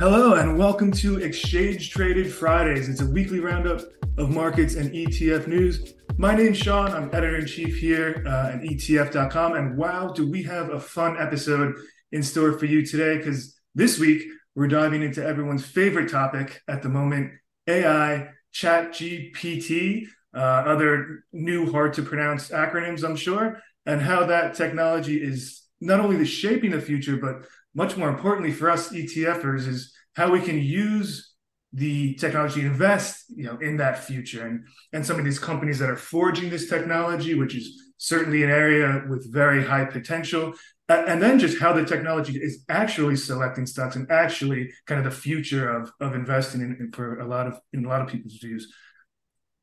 Hello, 0.00 0.32
and 0.32 0.56
welcome 0.56 0.90
to 0.92 1.18
Exchange 1.18 1.90
Traded 1.90 2.32
Fridays. 2.32 2.88
It's 2.88 3.02
a 3.02 3.06
weekly 3.06 3.38
roundup 3.38 3.82
of 4.16 4.30
markets 4.30 4.74
and 4.74 4.90
ETF 4.92 5.46
news. 5.46 5.92
My 6.16 6.34
name's 6.34 6.56
Sean. 6.56 6.90
I'm 6.92 7.14
editor 7.14 7.36
in 7.36 7.46
chief 7.46 7.76
here 7.76 8.24
uh, 8.26 8.52
at 8.52 8.62
ETF.com. 8.62 9.56
And 9.56 9.76
wow, 9.76 10.10
do 10.10 10.26
we 10.26 10.42
have 10.44 10.70
a 10.70 10.80
fun 10.80 11.18
episode 11.20 11.74
in 12.12 12.22
store 12.22 12.58
for 12.58 12.64
you 12.64 12.86
today? 12.86 13.18
Because 13.18 13.60
this 13.74 13.98
week 13.98 14.22
we're 14.54 14.68
diving 14.68 15.02
into 15.02 15.22
everyone's 15.22 15.66
favorite 15.66 16.10
topic 16.10 16.62
at 16.66 16.82
the 16.82 16.88
moment 16.88 17.32
AI, 17.66 18.30
Chat 18.52 18.92
GPT, 18.92 20.06
uh, 20.34 20.38
other 20.38 21.24
new 21.34 21.70
hard 21.70 21.92
to 21.92 22.02
pronounce 22.02 22.48
acronyms, 22.48 23.04
I'm 23.04 23.16
sure, 23.16 23.60
and 23.84 24.00
how 24.00 24.24
that 24.24 24.54
technology 24.54 25.22
is 25.22 25.60
not 25.78 26.00
only 26.00 26.16
the 26.16 26.24
shaping 26.24 26.70
the 26.70 26.80
future, 26.80 27.18
but 27.18 27.44
much 27.74 27.96
more 27.96 28.08
importantly 28.08 28.52
for 28.52 28.70
us 28.70 28.92
ETFers 28.92 29.66
is 29.66 29.94
how 30.16 30.30
we 30.30 30.40
can 30.40 30.58
use 30.58 31.34
the 31.72 32.14
technology 32.14 32.62
invest 32.62 33.26
you 33.28 33.44
know 33.44 33.56
in 33.58 33.76
that 33.76 34.02
future 34.04 34.44
and 34.44 34.66
and 34.92 35.06
some 35.06 35.18
of 35.18 35.24
these 35.24 35.38
companies 35.38 35.78
that 35.78 35.88
are 35.88 35.96
forging 35.96 36.50
this 36.50 36.68
technology 36.68 37.34
which 37.34 37.54
is 37.54 37.80
certainly 37.96 38.42
an 38.42 38.50
area 38.50 39.04
with 39.08 39.32
very 39.32 39.64
high 39.64 39.84
potential 39.84 40.52
and 40.88 41.22
then 41.22 41.38
just 41.38 41.60
how 41.60 41.72
the 41.72 41.84
technology 41.84 42.36
is 42.36 42.64
actually 42.68 43.14
selecting 43.14 43.66
stocks 43.66 43.94
and 43.94 44.10
actually 44.10 44.68
kind 44.86 44.98
of 44.98 45.04
the 45.04 45.16
future 45.16 45.70
of 45.70 45.92
of 46.00 46.16
investing 46.16 46.60
in, 46.60 46.76
in 46.80 46.90
for 46.90 47.20
a 47.20 47.26
lot 47.26 47.46
of 47.46 47.56
in 47.72 47.84
a 47.84 47.88
lot 47.88 48.00
of 48.00 48.08
people's 48.08 48.38
views 48.38 48.72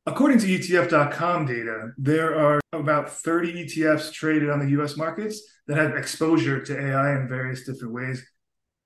according 0.06 0.40
to 0.40 0.48
etf.com 0.48 1.46
data 1.46 1.90
there 1.98 2.40
are 2.40 2.62
about 2.72 3.10
30 3.10 3.66
etfs 3.66 4.14
traded 4.14 4.50
on 4.50 4.66
the 4.66 4.82
us 4.82 4.96
markets 4.96 5.42
that 5.68 5.78
have 5.78 5.96
exposure 5.96 6.62
to 6.64 6.80
AI 6.80 7.20
in 7.20 7.28
various 7.28 7.66
different 7.66 7.94
ways. 7.94 8.26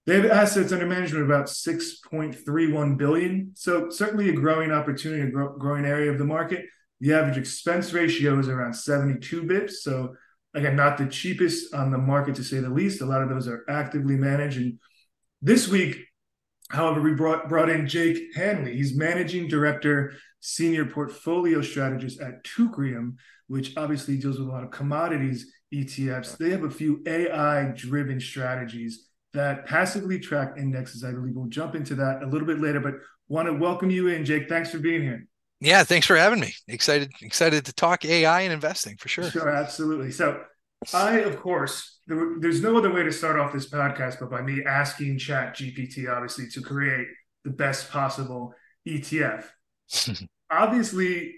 They 0.05 0.19
have 0.19 0.31
assets 0.31 0.71
under 0.71 0.87
management 0.87 1.25
about 1.25 1.45
6.31 1.45 2.97
billion. 2.97 3.51
So 3.55 3.89
certainly 3.89 4.29
a 4.29 4.33
growing 4.33 4.71
opportunity, 4.71 5.21
a 5.21 5.31
grow, 5.31 5.55
growing 5.57 5.85
area 5.85 6.11
of 6.11 6.17
the 6.17 6.25
market. 6.25 6.65
The 7.01 7.13
average 7.13 7.37
expense 7.37 7.93
ratio 7.93 8.39
is 8.39 8.47
around 8.47 8.73
72 8.73 9.43
bips. 9.43 9.71
So 9.71 10.15
again, 10.53 10.75
not 10.75 10.97
the 10.97 11.05
cheapest 11.05 11.73
on 11.73 11.91
the 11.91 11.97
market 11.97 12.35
to 12.35 12.43
say 12.43 12.59
the 12.59 12.69
least. 12.69 13.01
A 13.01 13.05
lot 13.05 13.21
of 13.21 13.29
those 13.29 13.47
are 13.47 13.63
actively 13.69 14.15
managed. 14.15 14.57
And 14.57 14.79
this 15.41 15.67
week, 15.67 15.99
however, 16.69 17.01
we 17.01 17.13
brought 17.13 17.47
brought 17.47 17.69
in 17.69 17.87
Jake 17.87 18.35
Hanley. 18.35 18.75
He's 18.75 18.95
managing 18.95 19.47
director, 19.47 20.13
senior 20.39 20.85
portfolio 20.85 21.61
strategist 21.61 22.19
at 22.21 22.43
Teucrium, 22.43 23.15
which 23.47 23.77
obviously 23.77 24.17
deals 24.17 24.39
with 24.39 24.47
a 24.47 24.51
lot 24.51 24.63
of 24.63 24.71
commodities 24.71 25.51
ETFs, 25.73 26.37
they 26.37 26.49
have 26.49 26.63
a 26.63 26.69
few 26.69 27.01
AI 27.05 27.71
driven 27.75 28.19
strategies 28.19 29.07
that 29.33 29.65
passively 29.65 30.19
track 30.19 30.55
indexes. 30.57 31.03
I 31.03 31.11
believe 31.11 31.35
we'll 31.35 31.47
jump 31.47 31.75
into 31.75 31.95
that 31.95 32.23
a 32.23 32.27
little 32.27 32.47
bit 32.47 32.59
later, 32.59 32.79
but 32.79 32.95
want 33.27 33.47
to 33.47 33.53
welcome 33.53 33.89
you 33.89 34.07
in, 34.07 34.25
Jake. 34.25 34.49
Thanks 34.49 34.69
for 34.69 34.79
being 34.79 35.01
here. 35.01 35.27
Yeah, 35.59 35.83
thanks 35.83 36.07
for 36.07 36.17
having 36.17 36.39
me. 36.39 36.53
Excited, 36.67 37.11
excited 37.21 37.65
to 37.65 37.73
talk 37.73 38.03
AI 38.03 38.41
and 38.41 38.51
investing 38.51 38.97
for 38.97 39.07
sure. 39.07 39.29
Sure, 39.29 39.49
absolutely. 39.49 40.11
So, 40.11 40.41
I, 40.93 41.19
of 41.19 41.39
course, 41.39 41.99
there, 42.07 42.35
there's 42.39 42.61
no 42.61 42.77
other 42.77 42.91
way 42.91 43.03
to 43.03 43.11
start 43.11 43.39
off 43.39 43.53
this 43.53 43.69
podcast 43.69 44.19
but 44.19 44.31
by 44.31 44.41
me 44.41 44.63
asking 44.65 45.19
Chat 45.19 45.55
GPT, 45.55 46.11
obviously, 46.11 46.47
to 46.49 46.61
create 46.61 47.07
the 47.43 47.51
best 47.51 47.91
possible 47.91 48.55
ETF. 48.87 49.45
obviously, 50.51 51.35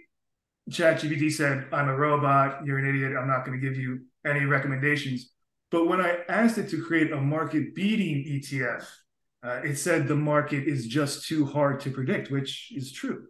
Chat 0.71 1.02
GPT 1.02 1.31
said, 1.31 1.67
I'm 1.73 1.89
a 1.89 1.95
robot, 1.95 2.66
you're 2.66 2.77
an 2.77 2.88
idiot, 2.88 3.14
I'm 3.19 3.27
not 3.27 3.45
going 3.45 3.59
to 3.59 3.66
give 3.66 3.77
you 3.77 4.05
any 4.25 4.45
recommendations. 4.45 5.33
But 5.74 5.88
when 5.88 6.00
I 6.00 6.20
asked 6.30 6.60
it 6.60 6.70
to 6.70 6.84
create 6.84 7.12
a 7.12 7.20
market 7.20 7.74
beating 7.74 8.24
ETF, 8.32 8.88
uh, 9.42 9.62
it 9.64 9.76
said 9.76 10.08
the 10.08 10.16
market 10.16 10.68
is 10.68 10.86
just 10.86 11.28
too 11.28 11.48
hard 11.48 11.80
to 11.80 11.90
predict, 11.90 12.30
which 12.30 12.72
is 12.76 12.92
true. 12.92 13.23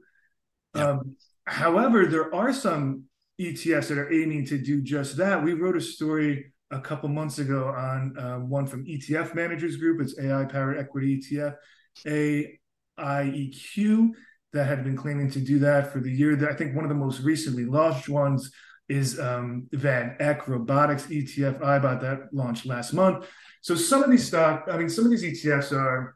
Yeah. 0.75 0.89
Um, 0.89 1.15
however, 1.45 2.05
there 2.05 2.35
are 2.35 2.51
some 2.51 3.05
ETFs 3.39 3.87
that 3.87 3.97
are 3.97 4.11
aiming 4.11 4.45
to 4.47 4.57
do 4.57 4.81
just 4.81 5.15
that. 5.15 5.41
We 5.41 5.53
wrote 5.53 5.77
a 5.77 5.81
story 5.81 6.51
a 6.69 6.81
couple 6.81 7.07
months 7.07 7.39
ago 7.39 7.69
on 7.69 8.13
um, 8.19 8.49
one 8.49 8.67
from 8.67 8.85
ETF 8.87 9.33
Managers 9.35 9.77
Group. 9.77 10.01
It's 10.01 10.19
AI 10.19 10.43
Powered 10.43 10.77
Equity 10.77 11.21
ETF, 11.21 11.55
AIEQ, 12.99 14.09
that 14.51 14.67
had 14.67 14.83
been 14.83 14.97
claiming 14.97 15.31
to 15.31 15.39
do 15.39 15.59
that 15.59 15.93
for 15.93 16.01
the 16.01 16.11
year. 16.11 16.35
That 16.35 16.51
I 16.51 16.55
think 16.55 16.75
one 16.75 16.83
of 16.83 16.89
the 16.89 16.95
most 16.95 17.21
recently 17.21 17.63
launched 17.63 18.09
ones 18.09 18.51
is 18.89 19.19
um, 19.19 19.67
Van 19.71 20.15
Eck 20.19 20.47
Robotics 20.47 21.07
ETF. 21.07 21.63
I 21.63 21.79
bought 21.79 22.01
that 22.01 22.33
launched 22.33 22.65
last 22.65 22.93
month. 22.93 23.27
So 23.61 23.75
some 23.75 24.03
of 24.03 24.11
these 24.11 24.27
stock, 24.27 24.65
I 24.69 24.77
mean, 24.77 24.89
some 24.89 25.05
of 25.05 25.11
these 25.11 25.23
ETFs 25.23 25.71
are 25.71 26.15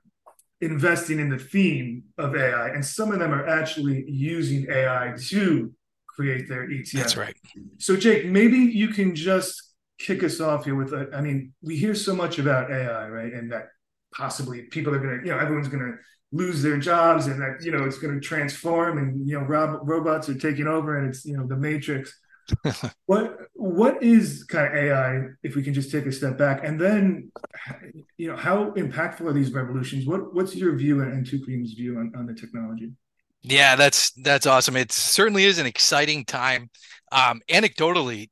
investing 0.60 1.20
in 1.20 1.30
the 1.30 1.38
theme 1.38 2.04
of 2.18 2.36
AI, 2.36 2.70
and 2.70 2.86
some 2.86 3.12
of 3.12 3.20
them 3.20 3.32
are 3.32 3.48
actually 3.48 4.04
using 4.08 4.68
AI 4.70 5.14
to 5.28 5.74
create 6.08 6.50
their 6.50 6.68
ETF. 6.68 6.92
That's 6.94 7.18
right. 7.18 7.36
So 7.78 7.96
Jake, 7.96 8.26
maybe 8.26 8.58
you 8.58 8.90
can 8.90 9.16
just 9.16 9.62
kick 10.00 10.24
us 10.24 10.40
off 10.40 10.66
here 10.66 10.76
with 10.76 10.94
a, 10.94 11.10
I 11.14 11.22
mean, 11.22 11.54
we 11.62 11.78
hear 11.78 11.96
so 11.96 12.16
much 12.16 12.40
about 12.40 12.72
AI, 12.72 13.08
right? 13.08 13.34
And 13.34 13.52
that 13.52 13.68
possibly 14.14 14.64
people 14.64 14.94
are 14.94 15.00
going 15.00 15.20
to, 15.20 15.26
you 15.26 15.32
know, 15.32 15.40
everyone's 15.40 15.68
going 15.68 15.84
to 15.84 15.98
lose 16.32 16.62
their 16.62 16.78
jobs 16.78 17.28
and 17.28 17.42
that, 17.42 17.64
you 17.64 17.72
know, 17.72 17.84
it's 17.86 18.00
going 18.00 18.14
to 18.14 18.20
transform 18.20 18.98
and, 18.98 19.28
you 19.28 19.40
know, 19.40 19.46
rob- 19.46 19.80
robots 19.84 20.28
are 20.30 20.38
taking 20.38 20.68
over 20.68 20.98
and 20.98 21.08
it's, 21.10 21.26
you 21.26 21.38
know, 21.38 21.48
the 21.48 21.56
matrix 21.56 22.16
what 23.06 23.38
what 23.54 24.02
is 24.02 24.44
kind 24.44 24.68
of 24.68 24.74
AI 24.74 25.28
if 25.44 25.56
we 25.56 25.64
can 25.64 25.74
just 25.74 25.92
take 25.92 26.06
a 26.06 26.12
step 26.12 26.38
back? 26.38 26.64
And 26.64 26.80
then 26.80 27.32
you 28.18 28.30
know 28.30 28.36
how 28.36 28.72
impactful 28.72 29.22
are 29.22 29.34
these 29.34 29.52
revolutions? 29.52 30.06
What 30.06 30.34
what's 30.34 30.56
your 30.56 30.76
view 30.76 31.02
and, 31.02 31.12
and 31.12 31.26
Teucrium's 31.26 31.74
view 31.74 31.98
on, 31.98 32.14
on 32.16 32.26
the 32.26 32.34
technology? 32.34 32.92
Yeah 33.44 33.76
that's 33.76 34.12
that's 34.12 34.46
awesome. 34.46 34.76
It 34.76 34.92
certainly 34.92 35.46
is 35.46 35.60
an 35.60 35.66
exciting 35.66 36.26
time. 36.26 36.70
Um 37.12 37.42
anecdotally 37.50 38.30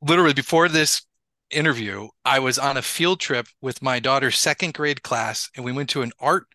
literally 0.00 0.34
before 0.34 0.68
this 0.68 1.02
interview 1.50 2.08
i 2.24 2.38
was 2.38 2.58
on 2.58 2.76
a 2.76 2.82
field 2.82 3.20
trip 3.20 3.46
with 3.60 3.80
my 3.82 4.00
daughter's 4.00 4.36
second 4.36 4.74
grade 4.74 5.02
class 5.02 5.48
and 5.54 5.64
we 5.64 5.72
went 5.72 5.88
to 5.88 6.02
an 6.02 6.10
art 6.18 6.46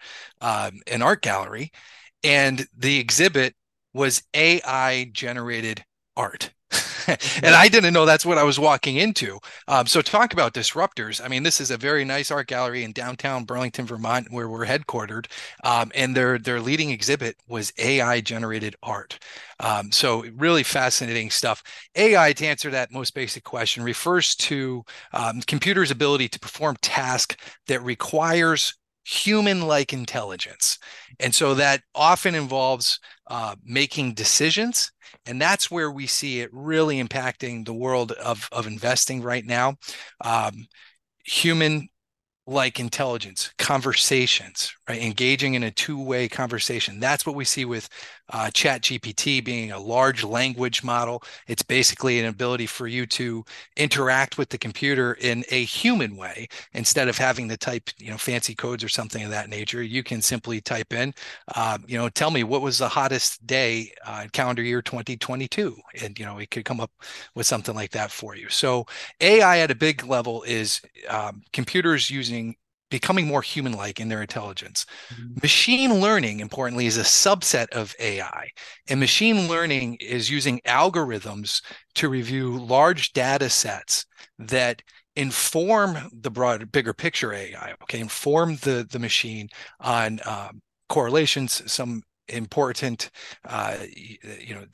um, 0.42 0.80
an 0.88 1.02
art 1.02 1.22
gallery 1.22 1.72
and 2.24 2.68
the 2.78 3.00
exhibit 3.00 3.56
was 3.94 4.24
ai 4.34 5.10
generated 5.14 5.84
art 6.18 6.52
and 7.44 7.56
I 7.56 7.68
didn't 7.68 7.94
know 7.94 8.06
that's 8.06 8.26
what 8.26 8.38
I 8.38 8.44
was 8.44 8.60
walking 8.60 8.98
into. 8.98 9.40
Um, 9.68 9.88
so 9.88 10.02
talk 10.02 10.34
about 10.34 10.54
disruptors. 10.54 11.24
I 11.24 11.28
mean, 11.28 11.44
this 11.44 11.62
is 11.62 11.72
a 11.72 11.78
very 11.78 12.06
nice 12.06 12.32
art 12.32 12.48
gallery 12.48 12.84
in 12.84 12.92
downtown 12.92 13.46
Burlington, 13.46 13.86
Vermont, 13.86 14.28
where 14.32 14.50
we're 14.50 14.66
headquartered, 14.66 15.28
um, 15.64 15.92
and 15.96 16.16
their 16.16 16.38
their 16.38 16.60
leading 16.62 16.92
exhibit 16.92 17.38
was 17.48 17.74
AI 17.78 18.22
generated 18.22 18.76
art. 18.84 19.20
Um, 19.60 19.92
so 19.92 20.24
really 20.36 20.64
fascinating 20.64 21.30
stuff. 21.30 21.64
AI, 21.96 22.34
to 22.34 22.46
answer 22.46 22.70
that 22.72 22.92
most 22.92 23.14
basic 23.14 23.44
question, 23.44 23.84
refers 23.84 24.36
to 24.36 24.84
um, 25.14 25.42
computers' 25.42 25.92
ability 25.92 26.30
to 26.30 26.40
perform 26.40 26.78
tasks 26.82 27.36
that 27.68 27.82
requires 27.84 28.76
human-like 29.06 29.92
intelligence, 29.92 30.78
and 31.20 31.34
so 31.34 31.56
that 31.56 31.82
often 31.96 32.36
involves 32.36 33.00
uh, 33.30 33.56
making 33.64 34.14
decisions 34.14 34.92
and 35.26 35.42
that's 35.42 35.70
where 35.70 35.92
we 35.92 36.08
see 36.08 36.42
it 36.42 36.50
really 36.52 37.02
impacting 37.02 37.66
the 37.66 37.74
world 37.74 38.12
of, 38.14 38.50
of 38.52 38.68
investing 38.68 39.22
right 39.22 39.46
now. 39.46 39.76
Um, 40.22 40.68
human 41.24 41.90
like 42.50 42.80
intelligence, 42.80 43.52
conversations, 43.60 44.74
right? 44.88 45.02
Engaging 45.02 45.54
in 45.54 45.64
a 45.64 45.72
two-way 45.72 46.28
conversation. 46.28 47.00
That's 47.00 47.26
what 47.26 47.36
we 47.36 47.46
see 47.46 47.64
with 47.64 47.88
uh, 48.32 48.50
Chat 48.52 48.82
GPT 48.82 49.44
being 49.44 49.72
a 49.72 49.80
large 49.80 50.24
language 50.24 50.84
model. 50.84 51.24
It's 51.48 51.62
basically 51.62 52.20
an 52.20 52.26
ability 52.26 52.66
for 52.66 52.88
you 52.88 53.06
to 53.08 53.46
interact 53.78 54.38
with 54.38 54.50
the 54.50 54.58
computer 54.58 55.14
in 55.14 55.44
a 55.50 55.64
human 55.64 56.16
way 56.16 56.48
instead 56.74 57.08
of 57.08 57.18
having 57.18 57.50
to 57.50 57.58
type, 57.58 57.90
you 57.98 58.10
know, 58.10 58.18
fancy 58.18 58.56
codes 58.56 58.84
or 58.84 58.90
something 58.90 59.24
of 59.24 59.30
that 59.30 59.50
nature. 59.50 59.84
You 59.84 60.04
can 60.04 60.22
simply 60.22 60.60
type 60.60 60.94
in, 60.94 61.14
uh, 61.56 61.78
you 61.88 61.98
know, 61.98 62.10
tell 62.10 62.32
me 62.32 62.44
what 62.44 62.62
was 62.62 62.78
the 62.78 62.90
hottest 62.90 63.46
day 63.46 63.92
uh, 64.06 64.28
calendar 64.32 64.62
year 64.64 64.82
2022, 64.82 65.78
and 66.02 66.18
you 66.18 66.26
know, 66.26 66.38
it 66.40 66.50
could 66.52 66.66
come 66.66 66.80
up 66.80 66.92
with 67.36 67.46
something 67.46 67.76
like 67.76 67.92
that 67.92 68.12
for 68.12 68.36
you. 68.36 68.50
So 68.50 68.86
AI 69.22 69.60
at 69.60 69.72
a 69.72 69.76
big 69.76 70.06
level 70.06 70.44
is 70.44 70.82
um, 71.10 71.44
computers 71.54 72.10
using 72.10 72.39
becoming 72.90 73.28
more 73.28 73.42
human 73.42 73.74
like 73.74 74.00
in 74.00 74.10
their 74.10 74.22
intelligence. 74.22 74.86
Mm-hmm. 75.14 75.40
Machine 75.42 75.94
learning, 76.00 76.40
importantly, 76.40 76.86
is 76.86 76.98
a 76.98 77.04
subset 77.04 77.70
of 77.70 77.96
AI. 78.00 78.50
And 78.88 79.00
machine 79.00 79.48
learning 79.48 79.98
is 80.00 80.30
using 80.30 80.60
algorithms 80.66 81.62
to 81.96 82.10
review 82.10 82.58
large 82.58 83.14
data 83.14 83.50
sets 83.50 84.06
that 84.38 84.82
inform 85.16 85.98
the 86.14 86.32
broad, 86.32 86.72
bigger 86.72 86.94
picture 86.94 87.34
AI, 87.34 87.74
okay, 87.84 88.00
inform 88.00 88.56
the, 88.58 88.88
the 88.90 89.00
machine 89.00 89.50
on 89.80 90.20
um, 90.26 90.62
correlations, 90.88 91.62
some 91.72 92.02
important, 92.28 93.10
uh, 93.46 93.78
you 94.40 94.56
know, 94.56 94.66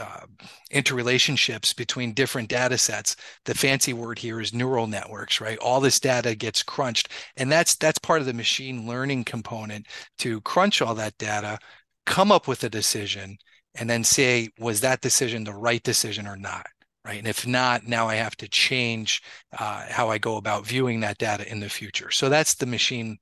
uh, 0.00 0.26
interrelationships 0.72 1.76
between 1.76 2.14
different 2.14 2.48
data 2.48 2.78
sets. 2.78 3.16
The 3.44 3.54
fancy 3.54 3.92
word 3.92 4.18
here 4.18 4.40
is 4.40 4.52
neural 4.52 4.86
networks, 4.86 5.40
right? 5.40 5.58
All 5.58 5.80
this 5.80 6.00
data 6.00 6.34
gets 6.34 6.62
crunched, 6.62 7.10
and 7.36 7.52
that's 7.52 7.76
that's 7.76 7.98
part 7.98 8.20
of 8.20 8.26
the 8.26 8.32
machine 8.32 8.86
learning 8.86 9.24
component 9.24 9.86
to 10.18 10.40
crunch 10.40 10.82
all 10.82 10.94
that 10.96 11.18
data, 11.18 11.58
come 12.06 12.32
up 12.32 12.48
with 12.48 12.64
a 12.64 12.70
decision, 12.70 13.36
and 13.74 13.88
then 13.88 14.02
say, 14.02 14.48
was 14.58 14.80
that 14.80 15.00
decision 15.00 15.44
the 15.44 15.54
right 15.54 15.82
decision 15.82 16.26
or 16.26 16.36
not? 16.36 16.66
Right. 17.02 17.18
And 17.18 17.26
if 17.26 17.46
not, 17.46 17.86
now 17.86 18.08
I 18.08 18.16
have 18.16 18.36
to 18.36 18.48
change 18.48 19.22
uh, 19.58 19.86
how 19.88 20.10
I 20.10 20.18
go 20.18 20.36
about 20.36 20.66
viewing 20.66 21.00
that 21.00 21.16
data 21.16 21.50
in 21.50 21.58
the 21.58 21.68
future. 21.68 22.10
So 22.10 22.28
that's 22.28 22.54
the 22.54 22.66
machine 22.66 23.16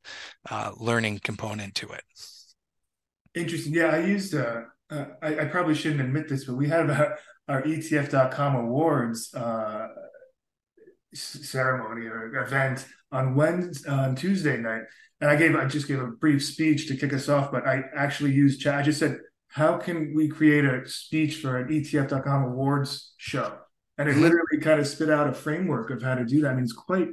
uh, 0.51 0.73
learning 0.79 1.21
component 1.23 1.77
to 1.77 1.89
it. 1.91 2.03
Interesting. 3.37 3.75
Yeah, 3.75 3.91
I 3.91 4.01
used, 4.01 4.35
uh, 4.35 4.63
uh 4.91 5.05
I, 5.23 5.41
I, 5.41 5.45
probably 5.47 5.75
shouldn't 5.75 6.01
admit 6.01 6.29
this, 6.29 6.45
but 6.45 6.57
we 6.57 6.69
had 6.69 6.91
our, 6.91 7.19
our 7.49 7.63
ETF.com 7.63 8.57
awards 8.57 9.35
uh, 9.35 9.89
ceremony 11.15 12.07
or 12.07 12.37
event 12.37 12.87
on 13.11 13.35
Wednesday, 13.35 13.91
on 13.91 14.15
Tuesday 14.15 14.57
night. 14.57 14.83
And 15.21 15.31
I 15.31 15.37
gave, 15.37 15.57
I 15.57 15.65
just 15.65 15.89
gave 15.89 16.01
a 16.01 16.07
brief 16.07 16.45
speech 16.45 16.87
to 16.89 16.97
kick 16.97 17.13
us 17.13 17.29
off, 17.29 17.51
but 17.51 17.67
I 17.67 17.83
actually 17.97 18.33
used 18.33 18.61
chat. 18.61 18.77
I 18.77 18.83
just 18.83 19.01
said, 19.01 19.19
how 19.49 19.79
can 19.79 20.15
we 20.15 20.29
create 20.29 20.65
a 20.65 20.87
speech 20.89 21.37
for 21.37 21.57
an 21.57 21.69
ETF.com 21.69 22.45
awards 22.45 23.15
show? 23.17 23.59
And 23.97 24.09
it 24.09 24.13
mm-hmm. 24.13 24.23
literally 24.23 24.61
kind 24.61 24.79
of 24.79 24.87
spit 24.87 25.11
out 25.11 25.29
a 25.29 25.33
framework 25.33 25.91
of 25.91 26.03
how 26.03 26.15
to 26.15 26.25
do 26.25 26.43
that. 26.43 26.53
I 26.53 26.55
mean, 26.55 26.65
it's 26.65 26.73
quite, 26.73 27.09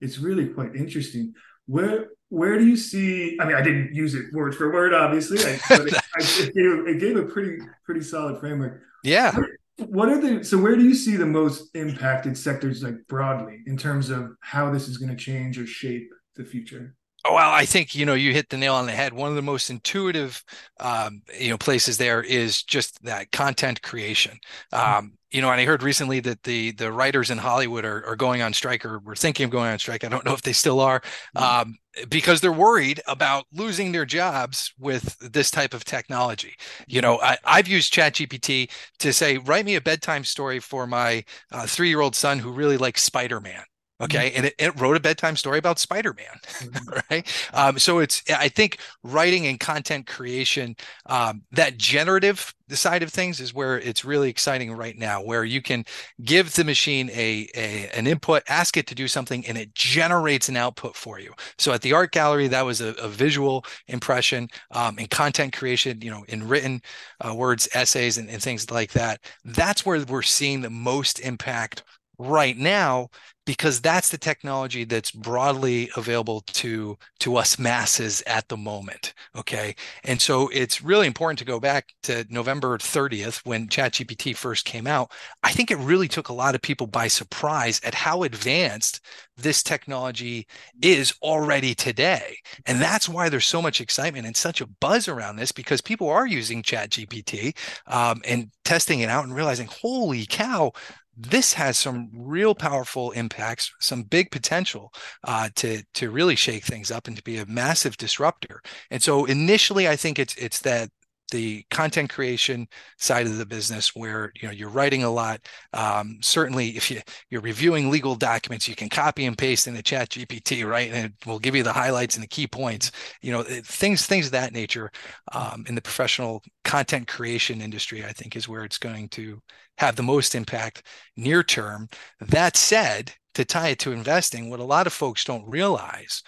it's 0.00 0.18
really 0.18 0.48
quite 0.48 0.74
interesting. 0.74 1.34
Where 1.66 2.08
where 2.30 2.58
do 2.58 2.66
you 2.66 2.76
see? 2.76 3.36
I 3.40 3.44
mean, 3.44 3.56
I 3.56 3.62
didn't 3.62 3.94
use 3.94 4.14
it 4.14 4.32
word 4.32 4.54
for 4.54 4.72
word, 4.72 4.94
obviously, 4.94 5.38
but 5.68 5.86
it, 5.86 5.94
it, 6.18 6.54
gave, 6.54 6.86
it 6.86 7.00
gave 7.00 7.16
a 7.16 7.24
pretty 7.24 7.58
pretty 7.84 8.02
solid 8.02 8.40
framework. 8.40 8.80
Yeah. 9.04 9.36
What 9.76 10.08
are 10.08 10.20
the 10.20 10.44
so 10.44 10.58
where 10.58 10.76
do 10.76 10.84
you 10.84 10.94
see 10.94 11.16
the 11.16 11.26
most 11.26 11.74
impacted 11.74 12.36
sectors 12.36 12.82
like 12.82 13.06
broadly 13.08 13.60
in 13.66 13.76
terms 13.76 14.10
of 14.10 14.36
how 14.40 14.70
this 14.70 14.88
is 14.88 14.98
going 14.98 15.10
to 15.10 15.16
change 15.16 15.58
or 15.58 15.66
shape 15.66 16.10
the 16.36 16.44
future? 16.44 16.94
Oh, 17.24 17.34
well, 17.34 17.50
I 17.50 17.66
think 17.66 17.94
you 17.94 18.06
know 18.06 18.14
you 18.14 18.32
hit 18.32 18.48
the 18.48 18.56
nail 18.56 18.74
on 18.74 18.86
the 18.86 18.92
head. 18.92 19.12
One 19.12 19.28
of 19.28 19.36
the 19.36 19.42
most 19.42 19.68
intuitive, 19.68 20.42
um, 20.78 21.22
you 21.38 21.50
know, 21.50 21.58
places 21.58 21.98
there 21.98 22.22
is 22.22 22.62
just 22.62 23.02
that 23.04 23.30
content 23.30 23.82
creation. 23.82 24.38
Mm-hmm. 24.72 24.98
Um, 24.98 25.12
you 25.30 25.42
know, 25.42 25.50
and 25.50 25.60
I 25.60 25.64
heard 25.64 25.82
recently 25.82 26.20
that 26.20 26.42
the 26.44 26.72
the 26.72 26.90
writers 26.90 27.30
in 27.30 27.36
Hollywood 27.36 27.84
are, 27.84 28.06
are 28.06 28.16
going 28.16 28.40
on 28.40 28.54
strike 28.54 28.86
or 28.86 29.00
were 29.00 29.14
thinking 29.14 29.44
of 29.44 29.50
going 29.50 29.70
on 29.70 29.78
strike. 29.78 30.02
I 30.02 30.08
don't 30.08 30.24
know 30.24 30.32
if 30.32 30.42
they 30.42 30.54
still 30.54 30.80
are, 30.80 31.00
mm-hmm. 31.36 31.68
um, 31.68 31.78
because 32.08 32.40
they're 32.40 32.52
worried 32.52 33.00
about 33.06 33.46
losing 33.52 33.92
their 33.92 34.04
jobs 34.04 34.72
with 34.78 35.16
this 35.18 35.50
type 35.50 35.74
of 35.74 35.84
technology. 35.84 36.54
You 36.86 37.00
know, 37.00 37.20
I, 37.20 37.38
have 37.44 37.68
used 37.68 37.92
ChatGPT 37.92 38.70
to 38.98 39.12
say, 39.12 39.38
write 39.38 39.64
me 39.64 39.74
a 39.74 39.80
bedtime 39.80 40.24
story 40.24 40.60
for 40.60 40.86
my 40.86 41.24
uh, 41.52 41.66
three 41.66 41.88
year 41.88 42.00
old 42.00 42.14
son 42.14 42.38
who 42.38 42.52
really 42.52 42.76
likes 42.76 43.02
Spider 43.02 43.40
Man. 43.40 43.62
Okay. 44.00 44.30
Mm-hmm. 44.30 44.36
And 44.36 44.46
it, 44.46 44.54
it, 44.58 44.80
wrote 44.80 44.96
a 44.96 45.00
bedtime 45.00 45.36
story 45.36 45.58
about 45.58 45.78
Spider 45.78 46.14
Man. 46.14 46.26
Mm-hmm. 46.44 46.98
right. 47.10 47.48
Um, 47.52 47.78
so 47.78 47.98
it's, 47.98 48.22
I 48.30 48.48
think 48.48 48.78
writing 49.02 49.46
and 49.46 49.60
content 49.60 50.06
creation, 50.06 50.76
um, 51.06 51.42
that 51.52 51.76
generative 51.76 52.54
side 52.70 53.02
of 53.02 53.12
things 53.12 53.40
is 53.40 53.52
where 53.52 53.78
it's 53.78 54.04
really 54.04 54.30
exciting 54.30 54.72
right 54.72 54.96
now, 54.96 55.22
where 55.22 55.44
you 55.44 55.60
can 55.60 55.84
give 56.24 56.54
the 56.54 56.64
machine 56.64 57.10
a, 57.10 57.48
a 57.54 57.90
an 57.94 58.06
input, 58.06 58.42
ask 58.48 58.76
it 58.76 58.86
to 58.86 58.94
do 58.94 59.08
something, 59.08 59.46
and 59.46 59.58
it 59.58 59.74
generates 59.74 60.48
an 60.48 60.56
output 60.56 60.96
for 60.96 61.18
you. 61.18 61.32
So 61.58 61.72
at 61.72 61.82
the 61.82 61.92
art 61.92 62.12
gallery, 62.12 62.48
that 62.48 62.64
was 62.64 62.80
a, 62.80 62.94
a 62.94 63.08
visual 63.08 63.64
impression 63.88 64.48
um, 64.70 64.98
in 64.98 65.06
content 65.08 65.52
creation, 65.52 66.00
you 66.00 66.10
know, 66.10 66.24
in 66.28 66.46
written 66.46 66.80
uh, 67.20 67.34
words, 67.34 67.68
essays, 67.74 68.18
and, 68.18 68.30
and 68.30 68.42
things 68.42 68.70
like 68.70 68.92
that. 68.92 69.20
That's 69.44 69.84
where 69.84 70.02
we're 70.04 70.22
seeing 70.22 70.60
the 70.60 70.70
most 70.70 71.20
impact 71.20 71.82
right 72.20 72.56
now 72.56 73.08
because 73.46 73.80
that's 73.80 74.10
the 74.10 74.18
technology 74.18 74.84
that's 74.84 75.10
broadly 75.10 75.90
available 75.96 76.42
to 76.42 76.96
to 77.18 77.36
us 77.36 77.58
masses 77.58 78.22
at 78.26 78.46
the 78.48 78.56
moment 78.56 79.14
okay? 79.36 79.74
And 80.04 80.20
so 80.20 80.48
it's 80.48 80.82
really 80.82 81.06
important 81.06 81.38
to 81.38 81.44
go 81.44 81.60
back 81.60 81.92
to 82.04 82.26
november 82.30 82.76
30th 82.78 83.40
when 83.44 83.68
chatgpt 83.68 84.36
first 84.36 84.64
came 84.64 84.86
out. 84.86 85.10
I 85.42 85.52
think 85.52 85.70
it 85.70 85.76
really 85.78 86.08
took 86.08 86.28
a 86.28 86.34
lot 86.34 86.54
of 86.54 86.62
people 86.62 86.86
by 86.86 87.08
surprise 87.08 87.80
at 87.84 87.94
how 87.94 88.22
advanced 88.22 89.04
this 89.36 89.62
technology 89.62 90.46
is 90.82 91.14
already 91.22 91.74
today. 91.74 92.36
And 92.66 92.80
that's 92.80 93.08
why 93.08 93.28
there's 93.28 93.46
so 93.46 93.62
much 93.62 93.80
excitement 93.80 94.26
and 94.26 94.36
such 94.36 94.60
a 94.60 94.66
buzz 94.66 95.08
around 95.08 95.36
this 95.36 95.52
because 95.52 95.80
people 95.80 96.08
are 96.08 96.26
using 96.26 96.62
chatgpt 96.62 97.56
um, 97.86 98.20
and 98.26 98.50
testing 98.64 99.00
it 99.00 99.08
out 99.08 99.24
and 99.24 99.34
realizing 99.34 99.68
holy 99.68 100.26
cow 100.26 100.72
this 101.22 101.52
has 101.54 101.76
some 101.76 102.10
real 102.14 102.54
powerful 102.54 103.10
impacts, 103.12 103.72
some 103.80 104.02
big 104.02 104.30
potential 104.30 104.92
uh, 105.24 105.50
to 105.56 105.82
to 105.94 106.10
really 106.10 106.36
shake 106.36 106.64
things 106.64 106.90
up 106.90 107.08
and 107.08 107.16
to 107.16 107.22
be 107.22 107.38
a 107.38 107.46
massive 107.46 107.96
disruptor. 107.96 108.62
And 108.90 109.02
so 109.02 109.24
initially, 109.26 109.88
I 109.88 109.96
think 109.96 110.18
it's 110.18 110.34
it's 110.36 110.60
that 110.60 110.90
the 111.30 111.64
content 111.70 112.10
creation 112.10 112.66
side 112.98 113.26
of 113.26 113.38
the 113.38 113.46
business 113.46 113.94
where 113.94 114.32
you 114.40 114.48
know 114.48 114.52
you're 114.52 114.68
writing 114.68 115.04
a 115.04 115.10
lot 115.10 115.40
um, 115.72 116.18
certainly 116.20 116.70
if 116.70 116.90
you 116.90 117.00
you're 117.30 117.40
reviewing 117.40 117.90
legal 117.90 118.14
documents 118.14 118.68
you 118.68 118.74
can 118.74 118.88
copy 118.88 119.24
and 119.26 119.38
paste 119.38 119.66
in 119.66 119.74
the 119.74 119.82
chat 119.82 120.08
gpt 120.10 120.66
right 120.66 120.90
and 120.92 121.06
it 121.06 121.26
will 121.26 121.38
give 121.38 121.54
you 121.54 121.62
the 121.62 121.72
highlights 121.72 122.14
and 122.14 122.22
the 122.22 122.28
key 122.28 122.46
points 122.46 122.90
you 123.22 123.32
know 123.32 123.42
things 123.42 124.06
things 124.06 124.26
of 124.26 124.32
that 124.32 124.52
nature 124.52 124.90
um, 125.32 125.64
in 125.68 125.74
the 125.74 125.82
professional 125.82 126.42
content 126.64 127.06
creation 127.06 127.60
industry 127.60 128.04
i 128.04 128.12
think 128.12 128.36
is 128.36 128.48
where 128.48 128.64
it's 128.64 128.78
going 128.78 129.08
to 129.08 129.40
have 129.80 129.96
the 129.96 130.02
most 130.02 130.34
impact 130.34 130.86
near 131.16 131.42
term. 131.42 131.88
That 132.20 132.54
said, 132.54 133.14
to 133.34 133.46
tie 133.46 133.68
it 133.68 133.78
to 133.80 133.92
investing, 133.92 134.50
what 134.50 134.60
a 134.60 134.64
lot 134.64 134.86
of 134.86 134.92
folks 134.92 135.24
don't 135.24 135.48
realize 135.48 136.22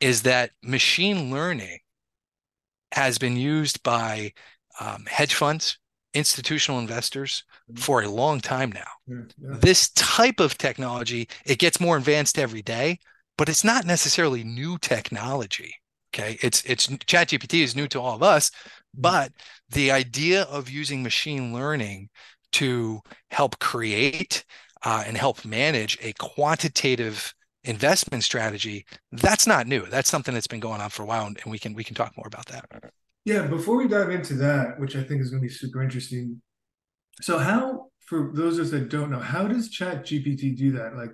is 0.00 0.22
that 0.22 0.52
machine 0.62 1.30
learning 1.30 1.80
has 2.92 3.18
been 3.18 3.36
used 3.36 3.82
by 3.82 4.32
um, 4.80 5.04
hedge 5.06 5.34
funds, 5.34 5.78
institutional 6.14 6.80
investors 6.80 7.44
mm-hmm. 7.70 7.78
for 7.78 8.02
a 8.02 8.08
long 8.08 8.40
time 8.40 8.72
now. 8.72 8.90
Yeah, 9.06 9.16
yeah. 9.36 9.56
This 9.60 9.90
type 9.90 10.40
of 10.40 10.56
technology, 10.56 11.28
it 11.44 11.58
gets 11.58 11.80
more 11.80 11.98
advanced 11.98 12.38
every 12.38 12.62
day, 12.62 12.98
but 13.36 13.50
it's 13.50 13.64
not 13.64 13.84
necessarily 13.84 14.44
new 14.44 14.78
technology. 14.78 15.74
Okay. 16.14 16.38
It's 16.40 16.62
it's 16.64 16.86
ChatGPT 16.86 17.62
is 17.62 17.76
new 17.76 17.88
to 17.88 18.00
all 18.00 18.14
of 18.14 18.22
us, 18.22 18.48
mm-hmm. 18.48 19.02
but 19.02 19.32
the 19.68 19.90
idea 19.90 20.44
of 20.44 20.70
using 20.70 21.02
machine 21.02 21.52
learning 21.52 22.08
to 22.54 23.00
help 23.30 23.58
create 23.58 24.44
uh, 24.84 25.02
and 25.06 25.16
help 25.16 25.44
manage 25.44 25.98
a 26.02 26.12
quantitative 26.14 27.34
investment 27.64 28.22
strategy 28.22 28.84
that's 29.12 29.46
not 29.46 29.66
new. 29.66 29.86
That's 29.86 30.10
something 30.10 30.34
that's 30.34 30.46
been 30.46 30.60
going 30.60 30.80
on 30.80 30.90
for 30.90 31.02
a 31.02 31.06
while 31.06 31.26
and 31.26 31.38
we 31.46 31.58
can 31.58 31.74
we 31.74 31.82
can 31.82 31.94
talk 31.94 32.16
more 32.16 32.26
about 32.26 32.46
that. 32.46 32.66
Yeah 33.24 33.46
before 33.46 33.76
we 33.76 33.88
dive 33.88 34.10
into 34.10 34.34
that 34.34 34.78
which 34.78 34.96
i 34.96 35.02
think 35.02 35.22
is 35.22 35.30
going 35.30 35.42
to 35.42 35.48
be 35.48 35.52
super 35.52 35.82
interesting 35.82 36.42
so 37.22 37.38
how 37.38 37.86
for 38.04 38.30
those 38.34 38.58
of 38.58 38.66
us 38.66 38.70
that 38.72 38.90
don't 38.90 39.10
know 39.10 39.18
how 39.18 39.48
does 39.48 39.70
chat 39.70 40.04
gpt 40.04 40.56
do 40.56 40.72
that? 40.72 40.94
Like 40.96 41.10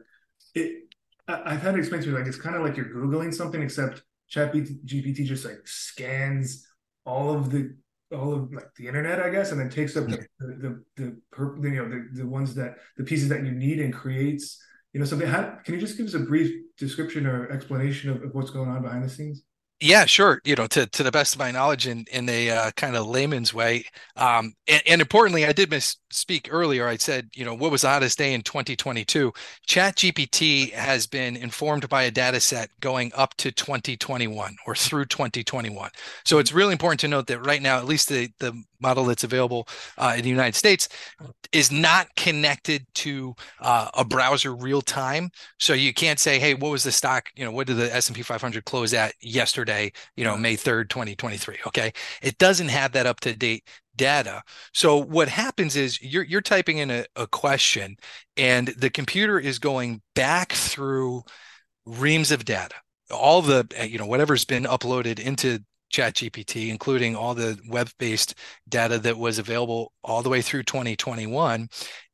it 0.54 0.82
i've 1.28 1.62
had 1.62 1.76
experience 1.76 2.06
with 2.06 2.16
like 2.16 2.26
it's 2.26 2.36
kind 2.36 2.56
of 2.56 2.62
like 2.62 2.76
you're 2.76 2.86
googling 2.86 3.32
something 3.32 3.62
except 3.62 4.02
chat 4.28 4.52
gpt 4.52 5.24
just 5.24 5.44
like 5.44 5.60
scans 5.64 6.66
all 7.04 7.32
of 7.32 7.50
the 7.50 7.76
all 8.12 8.34
of 8.34 8.52
like 8.52 8.74
the 8.76 8.86
internet, 8.86 9.20
I 9.20 9.30
guess, 9.30 9.52
and 9.52 9.60
then 9.60 9.70
takes 9.70 9.96
up 9.96 10.06
the 10.06 10.26
the 10.38 10.82
the, 10.96 11.16
the, 11.32 11.68
you 11.68 11.76
know 11.76 11.88
the, 11.88 12.08
the 12.12 12.26
ones 12.26 12.54
that 12.54 12.76
the 12.96 13.04
pieces 13.04 13.28
that 13.28 13.44
you 13.44 13.52
need 13.52 13.80
and 13.80 13.92
creates 13.92 14.62
you 14.92 15.00
know 15.00 15.06
something. 15.06 15.28
How, 15.28 15.58
can 15.64 15.74
you 15.74 15.80
just 15.80 15.96
give 15.96 16.06
us 16.06 16.14
a 16.14 16.20
brief 16.20 16.52
description 16.76 17.26
or 17.26 17.50
explanation 17.50 18.10
of, 18.10 18.22
of 18.22 18.34
what's 18.34 18.50
going 18.50 18.68
on 18.68 18.82
behind 18.82 19.04
the 19.04 19.08
scenes? 19.08 19.42
Yeah, 19.82 20.04
sure. 20.04 20.42
You 20.44 20.56
know, 20.56 20.66
to, 20.68 20.86
to 20.86 21.02
the 21.02 21.10
best 21.10 21.34
of 21.34 21.38
my 21.38 21.50
knowledge, 21.50 21.86
in 21.86 22.04
in 22.12 22.28
a 22.28 22.50
uh, 22.50 22.70
kind 22.72 22.96
of 22.96 23.06
layman's 23.06 23.54
way, 23.54 23.86
um, 24.14 24.52
and, 24.68 24.82
and, 24.86 25.00
importantly, 25.00 25.46
I 25.46 25.52
did 25.52 25.70
misspeak 25.70 26.48
earlier. 26.50 26.86
I 26.86 26.98
said, 26.98 27.30
you 27.34 27.46
know, 27.46 27.54
what 27.54 27.70
was 27.70 27.80
the 27.80 27.88
hottest 27.88 28.18
day 28.18 28.34
in 28.34 28.42
2022? 28.42 29.32
Chat 29.66 29.96
GPT 29.96 30.70
has 30.72 31.06
been 31.06 31.34
informed 31.34 31.88
by 31.88 32.02
a 32.02 32.10
data 32.10 32.40
set 32.40 32.68
going 32.80 33.10
up 33.14 33.34
to 33.38 33.50
2021 33.52 34.54
or 34.66 34.74
through 34.74 35.06
2021. 35.06 35.90
So 36.26 36.38
it's 36.38 36.52
really 36.52 36.72
important 36.72 37.00
to 37.00 37.08
note 37.08 37.26
that 37.28 37.46
right 37.46 37.62
now, 37.62 37.78
at 37.78 37.86
least 37.86 38.10
the 38.10 38.28
the 38.38 38.52
model 38.80 39.04
that's 39.04 39.24
available 39.24 39.68
uh, 39.98 40.14
in 40.16 40.22
the 40.22 40.28
United 40.30 40.54
States 40.54 40.88
is 41.52 41.70
not 41.70 42.14
connected 42.16 42.86
to 42.94 43.34
uh, 43.60 43.88
a 43.94 44.04
browser 44.04 44.54
real 44.54 44.82
time. 44.82 45.30
So 45.58 45.72
you 45.72 45.92
can't 45.92 46.18
say, 46.18 46.38
hey, 46.38 46.54
what 46.54 46.70
was 46.70 46.84
the 46.84 46.92
stock? 46.92 47.28
You 47.36 47.44
know, 47.44 47.52
what 47.52 47.66
did 47.66 47.76
the 47.76 47.94
S&P 47.94 48.22
500 48.22 48.64
close 48.64 48.94
at 48.94 49.14
yesterday? 49.20 49.92
You 50.16 50.24
know, 50.24 50.36
May 50.36 50.56
3rd, 50.56 50.88
2023. 50.88 51.58
Okay. 51.66 51.92
It 52.22 52.38
doesn't 52.38 52.68
have 52.68 52.92
that 52.92 53.06
up 53.06 53.20
to 53.20 53.34
date 53.36 53.68
data. 53.96 54.42
So 54.72 54.96
what 54.96 55.28
happens 55.28 55.76
is 55.76 56.00
you're, 56.00 56.24
you're 56.24 56.40
typing 56.40 56.78
in 56.78 56.90
a, 56.90 57.04
a 57.16 57.26
question 57.26 57.96
and 58.36 58.68
the 58.68 58.90
computer 58.90 59.38
is 59.38 59.58
going 59.58 60.00
back 60.14 60.52
through 60.52 61.22
reams 61.84 62.30
of 62.30 62.44
data 62.44 62.76
all 63.10 63.42
the 63.42 63.66
you 63.88 63.98
know 63.98 64.06
whatever's 64.06 64.44
been 64.44 64.64
uploaded 64.64 65.18
into 65.18 65.58
ChatGPT, 65.90 66.68
including 66.68 67.16
all 67.16 67.34
the 67.34 67.58
web-based 67.68 68.34
data 68.68 68.98
that 69.00 69.18
was 69.18 69.38
available 69.38 69.92
all 70.02 70.22
the 70.22 70.28
way 70.28 70.42
through 70.42 70.62
2021, 70.64 71.68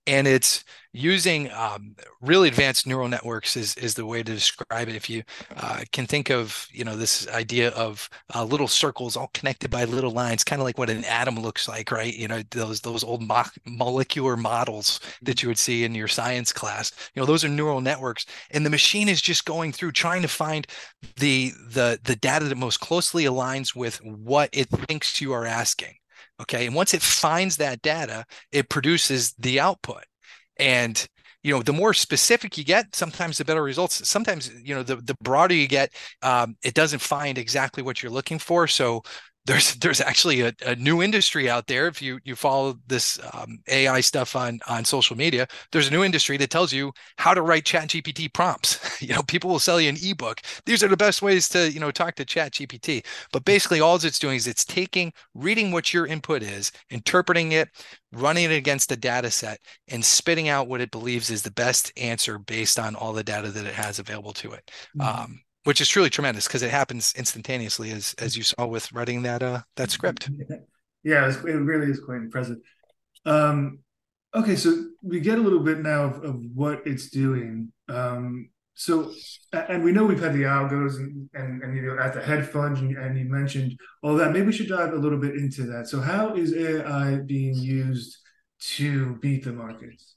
and 0.07 0.27
it's 0.27 0.65
using 0.93 1.51
um, 1.53 1.95
really 2.23 2.49
advanced 2.49 2.87
neural 2.87 3.09
networks 3.09 3.55
is 3.57 3.77
is 3.77 3.95
the 3.95 4.07
way 4.07 4.23
to 4.23 4.33
describe 4.33 4.89
it. 4.89 4.95
If 4.95 5.11
you 5.11 5.23
uh, 5.57 5.81
can 5.93 6.07
think 6.07 6.31
of 6.31 6.67
you 6.73 6.85
know 6.85 6.97
this 6.97 7.29
idea 7.29 7.71
of 7.71 8.09
uh, 8.35 8.45
little 8.45 8.69
circles 8.69 9.17
all 9.17 9.31
connected 9.35 9.71
by 9.71 9.85
little 9.85 10.11
lines, 10.11 10.45
kind 10.45 10.61
of 10.61 10.65
like 10.65 10.79
what 10.79 10.91
an 10.91 11.05
atom 11.05 11.37
looks 11.39 11.69
like, 11.69 11.91
right? 11.91 12.15
You 12.15 12.29
know 12.29 12.43
those 12.51 12.81
those 12.81 13.05
old 13.05 13.23
mo- 13.23 13.45
molecular 13.67 14.37
models 14.37 15.01
that 15.23 15.43
you 15.43 15.49
would 15.49 15.59
see 15.59 15.85
in 15.85 15.95
your 15.95 16.09
science 16.09 16.53
class. 16.53 16.93
You 17.15 17.21
know 17.21 17.27
those 17.27 17.45
are 17.45 17.49
neural 17.49 17.81
networks, 17.81 18.27
and 18.51 18.65
the 18.65 18.71
machine 18.71 19.09
is 19.09 19.21
just 19.21 19.45
going 19.45 19.73
through 19.73 19.93
trying 19.93 20.23
to 20.23 20.29
find 20.29 20.67
the 21.17 21.53
the 21.71 21.99
the 22.05 22.17
data 22.17 22.47
that 22.47 22.57
most 22.57 22.81
closely 22.81 23.25
aligns 23.25 23.75
with 23.77 23.97
what 24.03 24.49
it 24.53 24.69
thinks 24.69 25.21
you 25.21 25.33
are 25.33 25.45
asking. 25.45 25.97
Okay. 26.41 26.67
And 26.67 26.75
once 26.75 26.95
it 26.95 27.03
finds 27.03 27.57
that 27.57 27.83
data, 27.83 28.25
it 28.53 28.69
produces 28.69 29.33
the 29.39 29.61
output. 29.61 30.05
And 30.59 31.07
you 31.43 31.53
know 31.53 31.63
the 31.63 31.73
more 31.73 31.95
specific 31.95 32.59
you 32.59 32.65
get 32.65 32.97
sometimes 32.97 33.39
the 33.39 33.45
better 33.45 33.63
results 33.63 34.09
sometimes 34.09 34.51
you 34.65 34.75
know 34.75 34.83
the, 34.83 34.97
the 34.97 35.15
broader 35.21 35.55
you 35.55 35.69
get 35.69 35.93
um, 36.23 36.57
it 36.65 36.75
doesn't 36.75 36.99
find 36.99 37.39
exactly 37.39 37.85
what 37.85 38.03
you're 38.03 38.11
looking 38.11 38.41
for 38.41 38.67
so 38.67 39.01
there's 39.47 39.75
there's 39.77 40.01
actually 40.01 40.43
a, 40.43 40.53
a, 40.65 40.77
new 40.77 41.03
industry 41.03 41.49
out 41.49 41.67
there. 41.67 41.87
If 41.87 42.03
you 42.03 42.19
you 42.25 42.35
follow 42.35 42.79
this 42.87 43.19
um, 43.33 43.59
AI 43.69 44.01
stuff 44.01 44.37
on 44.37 44.61
on 44.69 44.85
social 44.85 45.17
media, 45.17 45.47
there's 45.73 45.89
a 45.89 45.91
new 45.91 46.05
industry 46.05 46.37
that 46.39 46.51
tells 46.51 46.73
you 46.73 46.93
how 47.17 47.33
to 47.33 47.43
write 47.43 47.65
Chat 47.65 47.89
GPT 47.89 48.33
prompts. 48.33 49.01
you 49.01 49.15
know, 49.15 49.23
people 49.23 49.49
will 49.51 49.59
sell 49.59 49.81
you 49.81 49.89
an 49.89 49.97
ebook. 50.03 50.41
These 50.67 50.83
are 50.83 50.89
the 50.89 50.97
best 50.97 51.23
ways 51.23 51.49
to 51.51 51.71
you 51.71 51.81
know 51.81 51.91
talk 51.91 52.17
to 52.17 52.25
Chat 52.25 52.53
GPT. 52.53 53.05
But 53.33 53.45
basically, 53.45 53.81
all 53.81 53.97
it's 53.97 54.19
doing 54.19 54.37
is 54.37 54.47
it's 54.47 54.65
taking, 54.65 55.13
reading 55.35 55.71
what 55.71 55.95
your 55.95 56.07
input 56.07 56.43
is, 56.43 56.73
interpreting 56.91 57.53
it, 57.53 57.69
running 58.13 58.45
it 58.45 58.57
against 58.57 58.93
a 58.93 58.97
data 58.97 59.31
set, 59.31 59.61
and 59.89 60.05
spitting 60.05 60.49
out 60.49 60.69
what 60.69 60.81
it 60.81 60.91
believes 60.91 61.31
is 61.31 61.43
the 61.43 61.51
best 61.53 61.93
answer 61.97 62.39
based 62.39 62.79
on 62.79 62.95
all 62.95 63.13
the 63.13 63.25
data 63.25 63.51
that 63.51 63.65
it 63.65 63.75
has 63.75 63.99
available 63.99 64.33
to 64.35 64.53
it. 64.53 64.71
Mm-hmm. 64.97 65.23
Um, 65.23 65.41
which 65.67 65.81
is 65.81 65.89
truly 65.89 66.09
tremendous 66.09 66.47
because 66.47 66.63
it 66.63 66.71
happens 66.71 67.13
instantaneously 67.17 67.91
as 67.91 68.15
as 68.19 68.37
you 68.37 68.45
saw 68.45 68.67
with 68.67 68.91
writing 68.93 69.23
that 69.23 69.43
uh 69.43 69.61
that 69.75 69.91
script. 69.91 70.31
Yeah 71.03 71.29
it 71.29 71.43
really 71.43 71.91
is 71.91 72.01
quite 72.01 72.19
impressive. 72.19 72.59
Um 73.25 73.81
okay 74.33 74.55
so 74.55 74.85
we 75.03 75.19
get 75.19 75.39
a 75.39 75.43
little 75.43 75.61
bit 75.61 75.81
now 75.81 76.05
of, 76.05 76.25
of 76.25 76.37
what 76.55 76.87
it's 76.87 77.11
doing. 77.11 77.73
Um 77.89 78.51
so 78.75 79.13
and 79.53 79.83
we 79.83 79.91
know 79.91 80.05
we've 80.05 80.23
had 80.23 80.35
the 80.35 80.43
algos 80.43 80.97
and, 80.97 81.29
and, 81.35 81.63
and 81.63 81.77
you 81.77 81.83
know 81.83 81.99
at 81.99 82.13
the 82.15 82.23
hedge 82.23 82.47
fund 82.47 82.77
and, 82.77 82.97
and 82.97 83.19
you 83.19 83.25
mentioned 83.25 83.77
all 84.03 84.15
that. 84.17 84.33
Maybe 84.33 84.47
we 84.47 84.53
should 84.53 84.69
dive 84.69 84.93
a 84.93 85.03
little 85.05 85.19
bit 85.19 85.35
into 85.35 85.65
that. 85.65 85.89
So 85.89 86.01
how 86.01 86.35
is 86.37 86.55
ai 86.55 87.17
being 87.17 87.57
used 87.57 88.19
to 88.77 89.17
beat 89.17 89.45
the 89.45 89.53
markets 89.53 90.16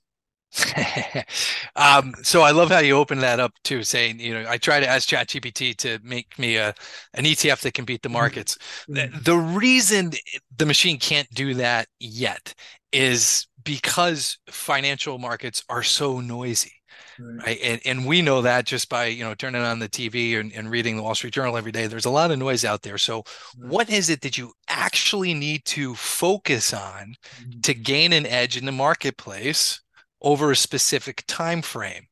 um, 1.76 2.14
so 2.24 2.42
I 2.42 2.52
love 2.52 2.70
how 2.70 2.80
you 2.80 2.96
open 2.96 3.20
that 3.20 3.40
up 3.40 3.54
too, 3.64 3.84
saying, 3.84 4.20
you 4.20 4.34
know, 4.34 4.46
I 4.48 4.58
try 4.58 4.80
to 4.80 4.88
ask 4.88 5.08
ChatGPT 5.08 5.76
to 5.78 6.00
make 6.04 6.38
me 6.40 6.58
a 6.58 6.74
an 7.14 7.26
ETF 7.26 7.62
that 7.62 7.74
can 7.74 7.86
beat 7.86 8.02
the 8.02 8.10
mm-hmm. 8.10 8.14
markets. 8.14 8.58
Mm-hmm. 8.90 9.18
The, 9.18 9.22
the 9.24 9.38
reason 9.38 10.12
the 10.56 10.66
machine 10.66 10.98
can't 10.98 11.30
do 11.32 11.54
that 11.56 11.88
yet 12.00 12.54
is 12.92 13.48
because 13.64 14.38
financial 14.50 15.18
markets 15.20 15.64
are 15.70 15.84
so 15.84 16.20
noisy. 16.20 16.74
Right. 17.20 17.46
right. 17.46 17.60
And, 17.64 17.82
and 17.86 18.06
we 18.06 18.22
know 18.22 18.42
that 18.42 18.66
just 18.66 18.90
by 18.90 19.06
you 19.06 19.24
know 19.24 19.36
turning 19.36 19.62
on 19.62 19.80
the 19.80 19.90
TV 19.90 20.40
and, 20.40 20.54
and 20.54 20.70
reading 20.70 20.96
the 20.96 21.04
Wall 21.04 21.16
Street 21.16 21.34
Journal 21.34 21.58
every 21.58 21.72
day. 21.72 21.88
There's 21.88 22.06
a 22.06 22.10
lot 22.10 22.32
of 22.32 22.40
noise 22.40 22.64
out 22.64 22.82
there. 22.82 22.98
So, 22.98 23.24
right. 23.58 23.72
what 23.72 23.90
is 23.90 24.10
it 24.10 24.22
that 24.22 24.38
you 24.38 24.54
actually 24.68 25.34
need 25.34 25.66
to 25.66 25.96
focus 25.96 26.74
on 26.74 27.16
mm-hmm. 27.42 27.60
to 27.62 27.74
gain 27.74 28.14
an 28.14 28.26
edge 28.26 28.58
in 28.58 28.66
the 28.66 28.72
marketplace 28.72 29.82
over 30.22 30.52
a 30.52 30.56
specific 30.56 31.24
time 31.28 31.62
frame. 31.62 32.08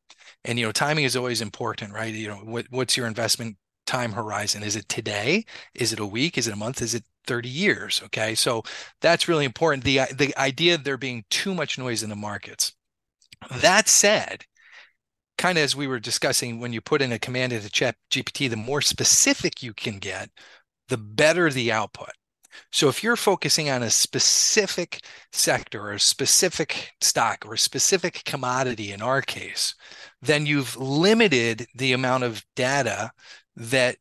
And 0.46 0.58
you 0.60 0.66
know 0.66 0.72
timing 0.72 1.06
is 1.06 1.16
always 1.16 1.42
important 1.42 1.94
right? 1.94 2.14
You 2.14 2.30
know 2.30 2.36
what, 2.38 2.66
what's 2.70 2.98
your 2.98 3.08
investment 3.08 3.58
time 3.86 4.14
horizon? 4.14 4.64
Is 4.64 4.76
it 4.76 4.88
today? 4.90 5.46
Is 5.74 5.94
it 5.94 6.00
a 6.00 6.06
week? 6.06 6.38
Is 6.38 6.48
it 6.48 6.54
a 6.54 6.58
month? 6.58 6.82
Is 6.82 6.94
it 6.96 7.04
30 7.26 7.50
years? 7.50 8.02
Okay. 8.06 8.36
So 8.36 8.64
that's 9.02 9.28
really 9.28 9.46
important. 9.46 9.84
The 9.84 10.02
the 10.14 10.36
idea 10.38 10.76
of 10.76 10.84
there 10.84 10.98
being 10.98 11.26
too 11.30 11.54
much 11.54 11.78
noise 11.78 12.04
in 12.04 12.10
the 12.10 12.16
markets. 12.16 12.74
That 13.62 13.88
said 13.88 14.46
kind 15.38 15.58
of 15.58 15.64
as 15.64 15.76
we 15.76 15.88
were 15.88 16.00
discussing 16.00 16.60
when 16.60 16.74
you 16.74 16.82
put 16.82 17.02
in 17.02 17.12
a 17.12 17.20
command 17.20 17.54
into 17.54 17.70
chat 17.70 17.96
gpt 18.12 18.50
the 18.50 18.56
more 18.56 18.82
specific 18.82 19.62
you 19.62 19.74
can 19.74 20.00
get 20.00 20.30
the 20.90 20.98
better 20.98 21.50
the 21.52 21.72
output 21.72 22.12
so 22.72 22.90
if 22.90 23.04
you're 23.04 23.16
focusing 23.16 23.70
on 23.70 23.84
a 23.84 23.90
specific 23.90 25.02
sector 25.32 25.82
or 25.82 25.94
a 25.94 26.00
specific 26.00 26.92
stock 27.02 27.46
or 27.46 27.54
a 27.54 27.60
specific 27.60 28.24
commodity 28.26 28.92
in 28.92 29.02
our 29.02 29.22
case, 29.22 29.76
then 30.22 30.46
you've 30.46 30.76
limited 30.78 31.68
the 31.76 31.94
amount 31.94 32.24
of 32.24 32.46
data 32.56 33.12
that 33.56 33.98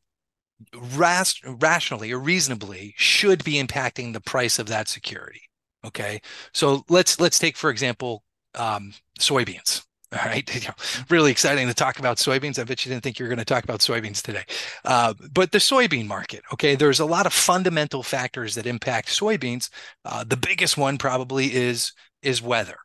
ras- 0.75 1.41
rationally 1.45 2.11
or 2.11 2.19
reasonably 2.19 2.93
should 2.97 3.43
be 3.43 3.61
impacting 3.61 4.13
the 4.13 4.21
price 4.21 4.59
of 4.59 4.67
that 4.67 4.87
security. 4.87 5.41
Okay. 5.85 6.21
So 6.53 6.83
let's 6.89 7.19
let's 7.19 7.39
take 7.39 7.55
for 7.55 7.69
example 7.69 8.23
um, 8.55 8.93
soybeans. 9.19 9.86
All 10.13 10.25
right. 10.25 10.49
You 10.55 10.67
know, 10.67 10.73
really 11.09 11.31
exciting 11.31 11.67
to 11.67 11.73
talk 11.73 11.99
about 11.99 12.17
soybeans. 12.17 12.57
I 12.59 12.63
bet 12.63 12.85
you 12.85 12.91
didn't 12.91 13.03
think 13.03 13.19
you 13.19 13.25
were 13.25 13.29
going 13.29 13.39
to 13.39 13.45
talk 13.45 13.63
about 13.63 13.81
soybeans 13.81 14.21
today. 14.21 14.43
Uh, 14.85 15.13
but 15.33 15.51
the 15.51 15.57
soybean 15.59 16.07
market, 16.07 16.41
okay, 16.53 16.75
there's 16.75 16.99
a 16.99 17.05
lot 17.05 17.25
of 17.25 17.33
fundamental 17.33 18.03
factors 18.03 18.55
that 18.55 18.65
impact 18.65 19.09
soybeans. 19.09 19.69
Uh, 20.05 20.23
the 20.23 20.37
biggest 20.37 20.77
one 20.77 20.97
probably 20.97 21.53
is 21.53 21.91
is 22.21 22.41
weather, 22.41 22.77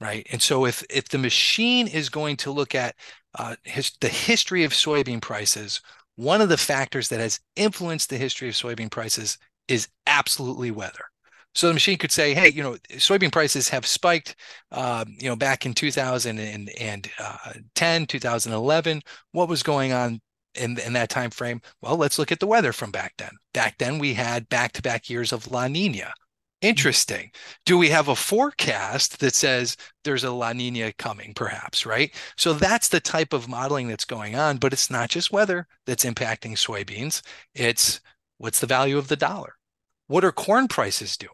right? 0.00 0.26
And 0.32 0.42
so 0.42 0.66
if 0.66 0.84
if 0.90 1.08
the 1.08 1.18
machine 1.18 1.88
is 1.88 2.08
going 2.08 2.36
to 2.38 2.50
look 2.52 2.74
at 2.74 2.96
uh, 3.38 3.56
his, 3.64 3.92
the 4.00 4.08
history 4.08 4.64
of 4.64 4.72
soybean 4.72 5.20
prices, 5.22 5.80
one 6.16 6.40
of 6.40 6.48
the 6.50 6.58
factors 6.58 7.08
that 7.08 7.20
has 7.20 7.40
influenced 7.56 8.10
the 8.10 8.18
history 8.18 8.48
of 8.48 8.54
soybean 8.54 8.90
prices 8.90 9.38
is 9.68 9.88
absolutely 10.06 10.70
weather. 10.70 11.06
So 11.54 11.68
the 11.68 11.74
machine 11.74 11.98
could 11.98 12.12
say, 12.12 12.34
hey, 12.34 12.48
you 12.48 12.62
know, 12.62 12.76
soybean 12.92 13.32
prices 13.32 13.68
have 13.68 13.86
spiked, 13.86 14.36
um, 14.70 15.14
you 15.18 15.28
know, 15.28 15.36
back 15.36 15.66
in 15.66 15.74
2010, 15.74 17.02
uh, 17.18 17.52
2011. 18.06 19.02
What 19.32 19.48
was 19.48 19.62
going 19.62 19.92
on 19.92 20.20
in, 20.54 20.78
in 20.78 20.94
that 20.94 21.10
time 21.10 21.30
frame? 21.30 21.60
Well, 21.82 21.96
let's 21.96 22.18
look 22.18 22.32
at 22.32 22.40
the 22.40 22.46
weather 22.46 22.72
from 22.72 22.90
back 22.90 23.14
then. 23.18 23.32
Back 23.52 23.76
then, 23.78 23.98
we 23.98 24.14
had 24.14 24.48
back-to-back 24.48 25.10
years 25.10 25.32
of 25.32 25.50
La 25.50 25.68
Nina. 25.68 26.12
Interesting. 26.62 27.32
Do 27.66 27.76
we 27.76 27.88
have 27.88 28.06
a 28.06 28.14
forecast 28.14 29.18
that 29.18 29.34
says 29.34 29.76
there's 30.04 30.22
a 30.22 30.30
La 30.30 30.52
Nina 30.52 30.92
coming, 30.92 31.34
perhaps, 31.34 31.84
right? 31.84 32.14
So 32.36 32.52
that's 32.52 32.88
the 32.88 33.00
type 33.00 33.32
of 33.32 33.48
modeling 33.48 33.88
that's 33.88 34.04
going 34.04 34.36
on, 34.36 34.58
but 34.58 34.72
it's 34.72 34.88
not 34.88 35.10
just 35.10 35.32
weather 35.32 35.66
that's 35.86 36.04
impacting 36.04 36.52
soybeans. 36.52 37.20
It's 37.52 38.00
what's 38.38 38.60
the 38.60 38.68
value 38.68 38.96
of 38.96 39.08
the 39.08 39.16
dollar? 39.16 39.54
What 40.06 40.24
are 40.24 40.30
corn 40.30 40.68
prices 40.68 41.16
doing? 41.16 41.32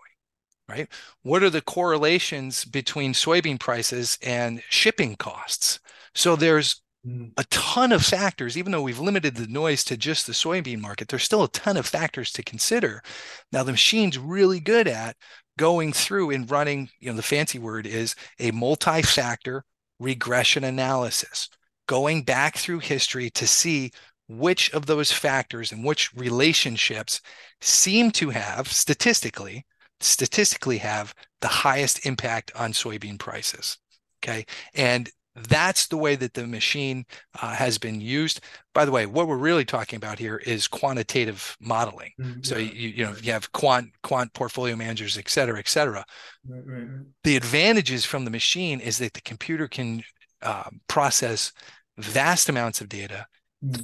Right? 0.68 0.88
What 1.22 1.42
are 1.42 1.50
the 1.50 1.62
correlations 1.62 2.64
between 2.64 3.12
soybean 3.12 3.58
prices 3.58 4.18
and 4.22 4.62
shipping 4.68 5.16
costs? 5.16 5.80
So 6.14 6.37
there's 6.37 6.82
mm. 7.06 7.30
a 7.37 7.44
ton 7.44 7.92
of 7.92 8.04
factors, 8.04 8.56
even 8.58 8.72
though 8.72 8.82
we've 8.82 8.98
limited 8.98 9.34
the 9.34 9.46
noise 9.46 9.82
to 9.84 9.96
just 9.96 10.26
the 10.26 10.32
soybean 10.32 10.80
market, 10.80 11.08
there's 11.08 11.25
still 11.25 11.44
a 11.44 11.48
ton 11.48 11.76
of 11.76 11.87
factors 11.87 12.30
to 12.32 12.42
consider. 12.42 13.02
Now, 13.52 13.62
the 13.62 13.72
machine's 13.72 14.18
really 14.18 14.60
good 14.60 14.88
at 14.88 15.16
going 15.56 15.92
through 15.92 16.30
and 16.30 16.50
running, 16.50 16.88
you 17.00 17.10
know, 17.10 17.16
the 17.16 17.22
fancy 17.22 17.58
word 17.58 17.87
is 17.87 18.14
a 18.38 18.50
multi 18.50 19.02
factor 19.02 19.64
regression 19.98 20.64
analysis, 20.64 21.48
going 21.87 22.22
back 22.22 22.56
through 22.56 22.78
history 22.78 23.30
to 23.30 23.46
see 23.46 23.90
which 24.28 24.70
of 24.72 24.87
those 24.87 25.10
factors 25.10 25.72
and 25.72 25.82
which 25.82 26.14
relationships 26.14 27.20
seem 27.60 28.10
to 28.10 28.30
have 28.30 28.70
statistically 28.70 29.64
statistically 30.00 30.78
have 30.78 31.14
the 31.40 31.48
highest 31.48 32.06
impact 32.06 32.52
on 32.54 32.72
soybean 32.72 33.18
prices. 33.18 33.78
Okay. 34.22 34.44
And 34.74 35.10
that's 35.46 35.86
the 35.86 35.96
way 35.96 36.16
that 36.16 36.34
the 36.34 36.46
machine 36.46 37.04
uh, 37.40 37.54
has 37.54 37.78
been 37.78 38.00
used. 38.00 38.40
By 38.74 38.84
the 38.84 38.90
way, 38.90 39.06
what 39.06 39.28
we're 39.28 39.36
really 39.36 39.64
talking 39.64 39.96
about 39.96 40.18
here 40.18 40.38
is 40.38 40.66
quantitative 40.66 41.56
modeling. 41.60 42.10
Mm-hmm. 42.20 42.42
So 42.42 42.56
you 42.58 42.88
you 42.88 43.04
know 43.04 43.14
you 43.22 43.30
have 43.30 43.52
quant 43.52 43.92
quant 44.02 44.32
portfolio 44.34 44.74
managers, 44.74 45.16
et 45.16 45.28
cetera, 45.28 45.58
et 45.60 45.68
cetera. 45.68 46.04
Right, 46.48 46.62
right, 46.66 46.88
right. 46.88 47.06
The 47.22 47.36
advantages 47.36 48.04
from 48.04 48.24
the 48.24 48.32
machine 48.32 48.80
is 48.80 48.98
that 48.98 49.12
the 49.12 49.20
computer 49.20 49.68
can 49.68 50.02
uh, 50.42 50.70
process 50.88 51.52
vast 51.98 52.48
amounts 52.48 52.80
of 52.80 52.88
data. 52.88 53.26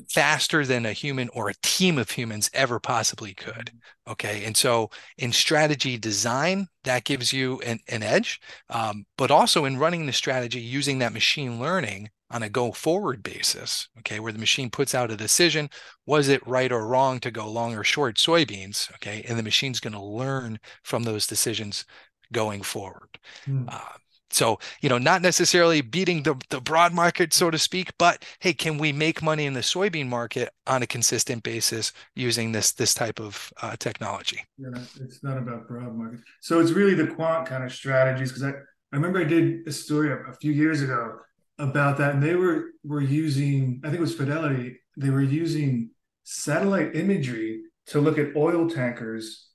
Faster 0.08 0.64
than 0.64 0.86
a 0.86 0.92
human 0.92 1.28
or 1.30 1.48
a 1.48 1.54
team 1.62 1.98
of 1.98 2.10
humans 2.10 2.50
ever 2.54 2.78
possibly 2.78 3.34
could. 3.34 3.72
Okay. 4.08 4.44
And 4.44 4.56
so 4.56 4.90
in 5.18 5.32
strategy 5.32 5.98
design, 5.98 6.68
that 6.84 7.04
gives 7.04 7.32
you 7.32 7.60
an, 7.60 7.80
an 7.88 8.02
edge, 8.02 8.40
um, 8.70 9.04
but 9.18 9.30
also 9.30 9.64
in 9.64 9.78
running 9.78 10.06
the 10.06 10.12
strategy 10.12 10.60
using 10.60 10.98
that 11.00 11.12
machine 11.12 11.58
learning 11.58 12.10
on 12.30 12.42
a 12.42 12.48
go 12.48 12.72
forward 12.72 13.22
basis, 13.22 13.88
okay, 13.98 14.18
where 14.18 14.32
the 14.32 14.38
machine 14.38 14.70
puts 14.70 14.94
out 14.94 15.10
a 15.10 15.16
decision, 15.16 15.68
was 16.06 16.28
it 16.28 16.46
right 16.46 16.72
or 16.72 16.86
wrong 16.86 17.20
to 17.20 17.30
go 17.30 17.48
long 17.48 17.74
or 17.74 17.84
short 17.84 18.16
soybeans, 18.16 18.92
okay, 18.94 19.24
and 19.28 19.38
the 19.38 19.42
machine's 19.42 19.80
going 19.80 19.92
to 19.92 20.02
learn 20.02 20.58
from 20.82 21.02
those 21.02 21.26
decisions 21.26 21.84
going 22.32 22.62
forward. 22.62 23.08
Mm. 23.46 23.72
Uh, 23.72 23.98
so, 24.34 24.58
you 24.80 24.88
know, 24.88 24.98
not 24.98 25.22
necessarily 25.22 25.80
beating 25.80 26.24
the, 26.24 26.34
the 26.50 26.60
broad 26.60 26.92
market, 26.92 27.32
so 27.32 27.52
to 27.52 27.58
speak, 27.58 27.92
but 27.98 28.24
hey, 28.40 28.52
can 28.52 28.78
we 28.78 28.92
make 28.92 29.22
money 29.22 29.46
in 29.46 29.54
the 29.54 29.60
soybean 29.60 30.08
market 30.08 30.50
on 30.66 30.82
a 30.82 30.88
consistent 30.88 31.44
basis 31.44 31.92
using 32.16 32.50
this 32.50 32.72
this 32.72 32.94
type 32.94 33.20
of 33.20 33.52
uh, 33.62 33.76
technology? 33.78 34.40
Yeah, 34.58 34.82
it's 35.00 35.22
not 35.22 35.38
about 35.38 35.68
broad 35.68 35.94
market. 35.94 36.18
So 36.40 36.58
it's 36.58 36.72
really 36.72 36.94
the 36.94 37.06
quant 37.06 37.46
kind 37.46 37.62
of 37.62 37.72
strategies 37.72 38.30
because 38.32 38.42
I, 38.42 38.50
I 38.50 38.96
remember 38.96 39.20
I 39.20 39.24
did 39.24 39.68
a 39.68 39.72
story 39.72 40.10
a, 40.10 40.16
a 40.30 40.34
few 40.34 40.50
years 40.50 40.82
ago 40.82 41.18
about 41.60 41.96
that, 41.98 42.14
and 42.14 42.22
they 42.22 42.34
were 42.34 42.70
were 42.82 43.00
using 43.00 43.80
I 43.84 43.86
think 43.86 43.98
it 43.98 44.02
was 44.02 44.16
Fidelity. 44.16 44.80
They 44.96 45.10
were 45.10 45.22
using 45.22 45.90
satellite 46.24 46.96
imagery 46.96 47.62
to 47.86 48.00
look 48.00 48.18
at 48.18 48.34
oil 48.34 48.68
tankers 48.68 49.50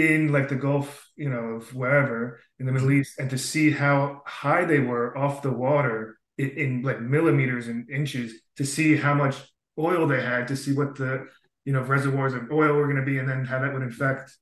in 0.00 0.32
like 0.32 0.48
the 0.48 0.56
Gulf, 0.56 1.08
you 1.16 1.28
know, 1.28 1.56
of 1.56 1.74
wherever 1.74 2.40
in 2.58 2.66
the 2.66 2.72
Middle 2.72 2.92
East, 2.92 3.18
and 3.18 3.30
to 3.30 3.38
see 3.38 3.70
how 3.70 4.22
high 4.26 4.64
they 4.64 4.80
were 4.80 5.16
off 5.16 5.42
the 5.42 5.52
water 5.52 6.18
in, 6.38 6.50
in 6.50 6.82
like 6.82 7.00
millimeters 7.00 7.68
and 7.68 7.88
inches, 7.90 8.34
to 8.56 8.64
see 8.64 8.96
how 8.96 9.14
much 9.14 9.36
oil 9.78 10.06
they 10.06 10.22
had, 10.22 10.48
to 10.48 10.56
see 10.56 10.72
what 10.72 10.96
the 10.96 11.26
you 11.64 11.72
know 11.72 11.82
reservoirs 11.82 12.34
of 12.34 12.50
oil 12.50 12.74
were 12.74 12.86
going 12.86 12.96
to 12.96 13.02
be, 13.02 13.18
and 13.18 13.28
then 13.28 13.44
how 13.44 13.58
that 13.60 13.72
would 13.72 13.82
affect 13.82 14.36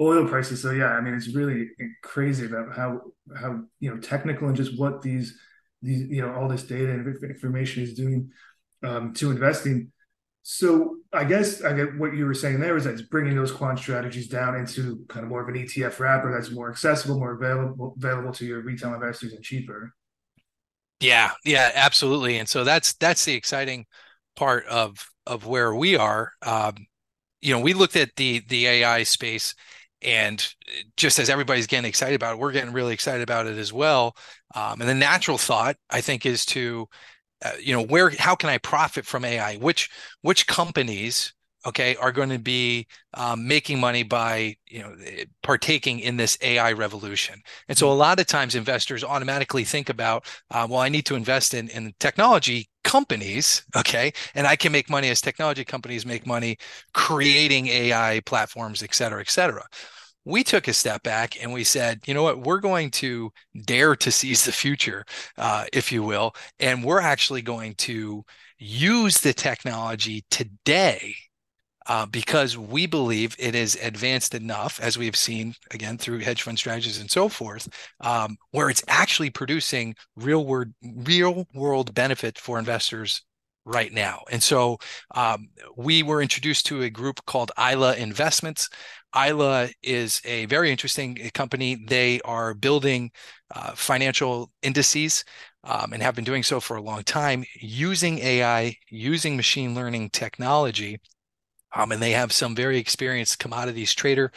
oil 0.00 0.26
prices. 0.26 0.62
So 0.62 0.70
yeah, 0.70 0.92
I 0.92 1.00
mean, 1.00 1.14
it's 1.14 1.34
really 1.34 1.68
crazy 2.02 2.46
about 2.46 2.74
how 2.74 3.00
how 3.36 3.62
you 3.78 3.94
know 3.94 4.00
technical 4.00 4.48
and 4.48 4.56
just 4.56 4.78
what 4.78 5.02
these 5.02 5.38
these 5.82 6.08
you 6.08 6.22
know 6.22 6.34
all 6.34 6.48
this 6.48 6.64
data 6.64 6.90
and 6.92 7.22
information 7.22 7.82
is 7.82 7.94
doing 7.94 8.30
um, 8.82 9.12
to 9.14 9.30
investing. 9.30 9.92
So 10.42 10.96
I 11.12 11.24
guess 11.24 11.62
I 11.62 11.74
get 11.74 11.98
what 11.98 12.14
you 12.14 12.24
were 12.24 12.34
saying 12.34 12.60
there 12.60 12.76
is 12.76 12.84
that 12.84 12.94
it's 12.94 13.02
bringing 13.02 13.36
those 13.36 13.52
quant 13.52 13.78
strategies 13.78 14.28
down 14.28 14.56
into 14.56 15.04
kind 15.08 15.22
of 15.22 15.28
more 15.28 15.42
of 15.42 15.48
an 15.48 15.56
ETF 15.56 16.00
wrapper 16.00 16.32
that's 16.32 16.50
more 16.50 16.70
accessible, 16.70 17.18
more 17.18 17.32
available 17.34 17.94
available 17.96 18.32
to 18.32 18.46
your 18.46 18.62
retail 18.62 18.94
investors 18.94 19.32
and 19.32 19.44
cheaper. 19.44 19.94
Yeah, 21.00 21.32
yeah, 21.44 21.70
absolutely. 21.74 22.38
And 22.38 22.48
so 22.48 22.64
that's 22.64 22.94
that's 22.94 23.24
the 23.24 23.34
exciting 23.34 23.86
part 24.36 24.66
of 24.66 25.06
of 25.26 25.46
where 25.46 25.74
we 25.74 25.96
are. 25.96 26.32
Um, 26.42 26.86
you 27.40 27.54
know, 27.54 27.60
we 27.60 27.74
looked 27.74 27.96
at 27.96 28.16
the 28.16 28.42
the 28.48 28.66
AI 28.66 29.02
space 29.04 29.54
and 30.02 30.46
just 30.96 31.18
as 31.18 31.30
everybody's 31.30 31.66
getting 31.66 31.88
excited 31.88 32.16
about 32.16 32.34
it, 32.34 32.38
we're 32.38 32.52
getting 32.52 32.72
really 32.72 32.94
excited 32.94 33.22
about 33.22 33.46
it 33.46 33.58
as 33.58 33.72
well. 33.72 34.16
Um, 34.54 34.80
and 34.80 34.88
the 34.88 34.94
natural 34.94 35.38
thought, 35.38 35.76
I 35.90 36.00
think, 36.00 36.26
is 36.26 36.46
to 36.46 36.88
uh, 37.44 37.52
you 37.60 37.72
know 37.74 37.82
where 37.82 38.10
how 38.18 38.34
can 38.34 38.50
i 38.50 38.58
profit 38.58 39.04
from 39.06 39.24
ai 39.24 39.56
which 39.56 39.90
which 40.22 40.46
companies 40.46 41.32
okay 41.66 41.94
are 41.96 42.12
going 42.12 42.28
to 42.30 42.38
be 42.38 42.86
um, 43.14 43.46
making 43.46 43.78
money 43.78 44.02
by 44.02 44.56
you 44.66 44.80
know 44.80 44.94
eh, 45.04 45.24
partaking 45.42 46.00
in 46.00 46.16
this 46.16 46.38
ai 46.42 46.72
revolution? 46.72 47.40
And 47.68 47.76
so 47.76 47.90
a 47.90 47.94
lot 47.94 48.20
of 48.20 48.26
times 48.26 48.54
investors 48.54 49.04
automatically 49.04 49.64
think 49.64 49.88
about 49.88 50.24
uh, 50.50 50.66
well 50.68 50.80
i 50.80 50.88
need 50.88 51.06
to 51.06 51.16
invest 51.16 51.54
in 51.54 51.68
in 51.68 51.92
technology 52.00 52.68
companies 52.84 53.64
okay 53.76 54.12
and 54.34 54.46
i 54.46 54.56
can 54.56 54.72
make 54.72 54.88
money 54.88 55.10
as 55.10 55.20
technology 55.20 55.64
companies 55.64 56.06
make 56.06 56.26
money 56.26 56.56
creating 56.94 57.66
ai 57.68 58.20
platforms 58.26 58.82
et 58.82 58.94
cetera 58.94 59.20
et 59.20 59.30
cetera 59.30 59.64
we 60.30 60.44
took 60.44 60.68
a 60.68 60.72
step 60.72 61.02
back 61.02 61.42
and 61.42 61.52
we 61.52 61.64
said, 61.64 62.00
you 62.06 62.14
know 62.14 62.22
what, 62.22 62.40
we're 62.40 62.60
going 62.60 62.90
to 62.92 63.32
dare 63.64 63.96
to 63.96 64.10
seize 64.10 64.44
the 64.44 64.52
future, 64.52 65.04
uh, 65.38 65.64
if 65.72 65.92
you 65.92 66.02
will, 66.02 66.34
and 66.58 66.84
we're 66.84 67.00
actually 67.00 67.42
going 67.42 67.74
to 67.74 68.24
use 68.58 69.18
the 69.18 69.32
technology 69.32 70.24
today 70.30 71.14
uh, 71.86 72.06
because 72.06 72.56
we 72.56 72.86
believe 72.86 73.34
it 73.38 73.54
is 73.54 73.76
advanced 73.82 74.34
enough, 74.34 74.78
as 74.80 74.98
we've 74.98 75.16
seen 75.16 75.54
again 75.72 75.98
through 75.98 76.18
hedge 76.18 76.42
fund 76.42 76.58
strategies 76.58 77.00
and 77.00 77.10
so 77.10 77.28
forth, 77.28 77.68
um, 78.00 78.36
where 78.52 78.70
it's 78.70 78.84
actually 78.86 79.30
producing 79.30 79.94
real 80.16 80.44
world 80.46 80.68
real 80.82 81.46
world 81.54 81.94
benefit 81.94 82.38
for 82.38 82.58
investors 82.58 83.22
right 83.64 83.92
now. 83.92 84.22
And 84.30 84.42
so 84.42 84.78
um, 85.14 85.48
we 85.76 86.02
were 86.02 86.22
introduced 86.22 86.66
to 86.66 86.82
a 86.82 86.90
group 86.90 87.24
called 87.26 87.52
AiLA 87.58 87.96
Investments. 87.96 88.68
AiLA 89.14 89.72
is 89.82 90.20
a 90.24 90.46
very 90.46 90.70
interesting 90.70 91.18
uh, 91.24 91.28
company. 91.34 91.76
They 91.86 92.20
are 92.22 92.54
building 92.54 93.10
uh, 93.54 93.72
financial 93.74 94.50
indices 94.62 95.24
um, 95.64 95.92
and 95.92 96.02
have 96.02 96.14
been 96.14 96.24
doing 96.24 96.42
so 96.42 96.60
for 96.60 96.76
a 96.76 96.82
long 96.82 97.02
time 97.02 97.44
using 97.54 98.18
AI, 98.18 98.76
using 98.88 99.36
machine 99.36 99.74
learning 99.74 100.10
technology. 100.10 101.00
Um, 101.72 101.92
and 101.92 102.02
they 102.02 102.10
have 102.12 102.32
some 102.32 102.56
very 102.56 102.78
experienced 102.78 103.38
commodities 103.38 103.94
traders 103.94 104.30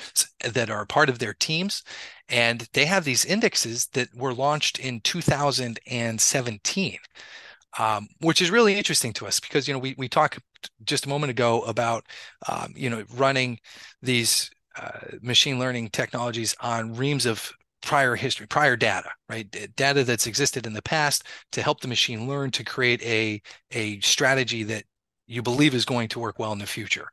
that 0.48 0.70
are 0.70 0.86
part 0.86 1.10
of 1.10 1.18
their 1.18 1.34
teams. 1.34 1.82
And 2.30 2.68
they 2.74 2.86
have 2.86 3.06
these 3.06 3.26
indexes 3.26 3.88
that 3.94 4.14
were 4.16 4.34
launched 4.34 4.78
in 4.80 5.02
2017 5.02 6.98
um, 7.78 8.08
which 8.22 8.42
is 8.42 8.52
really 8.52 8.76
interesting 8.76 9.14
to 9.14 9.28
us 9.28 9.40
because 9.40 9.68
you 9.68 9.74
know 9.74 9.80
we 9.80 9.96
we 9.98 10.08
talked 10.08 10.40
just 10.84 11.06
a 11.06 11.10
moment 11.10 11.32
ago 11.32 11.62
about 11.62 12.06
um, 12.48 12.74
you 12.76 12.90
know 12.90 13.04
running 13.16 13.60
these 14.02 14.50
uh, 14.78 15.18
machine 15.22 15.60
learning 15.60 15.90
technologies 15.90 16.56
on 16.62 16.96
reams 16.96 17.26
of 17.26 17.52
prior 17.82 18.16
history, 18.16 18.48
prior 18.48 18.76
data, 18.76 19.10
right? 19.30 19.76
Data 19.76 20.04
that's 20.04 20.26
existed 20.26 20.66
in 20.66 20.74
the 20.74 20.82
past 20.82 21.28
to 21.52 21.62
help 21.62 21.82
the 21.82 21.88
machine 21.88 22.28
learn 22.28 22.52
to 22.52 22.64
create 22.64 23.02
a 23.04 23.42
a 23.72 24.00
strategy 24.00 24.64
that 24.64 24.84
you 25.28 25.42
believe 25.42 25.74
is 25.74 25.86
going 25.86 26.10
to 26.10 26.20
work 26.20 26.40
well 26.40 26.54
in 26.54 26.60
the 26.60 26.66
future. 26.66 27.08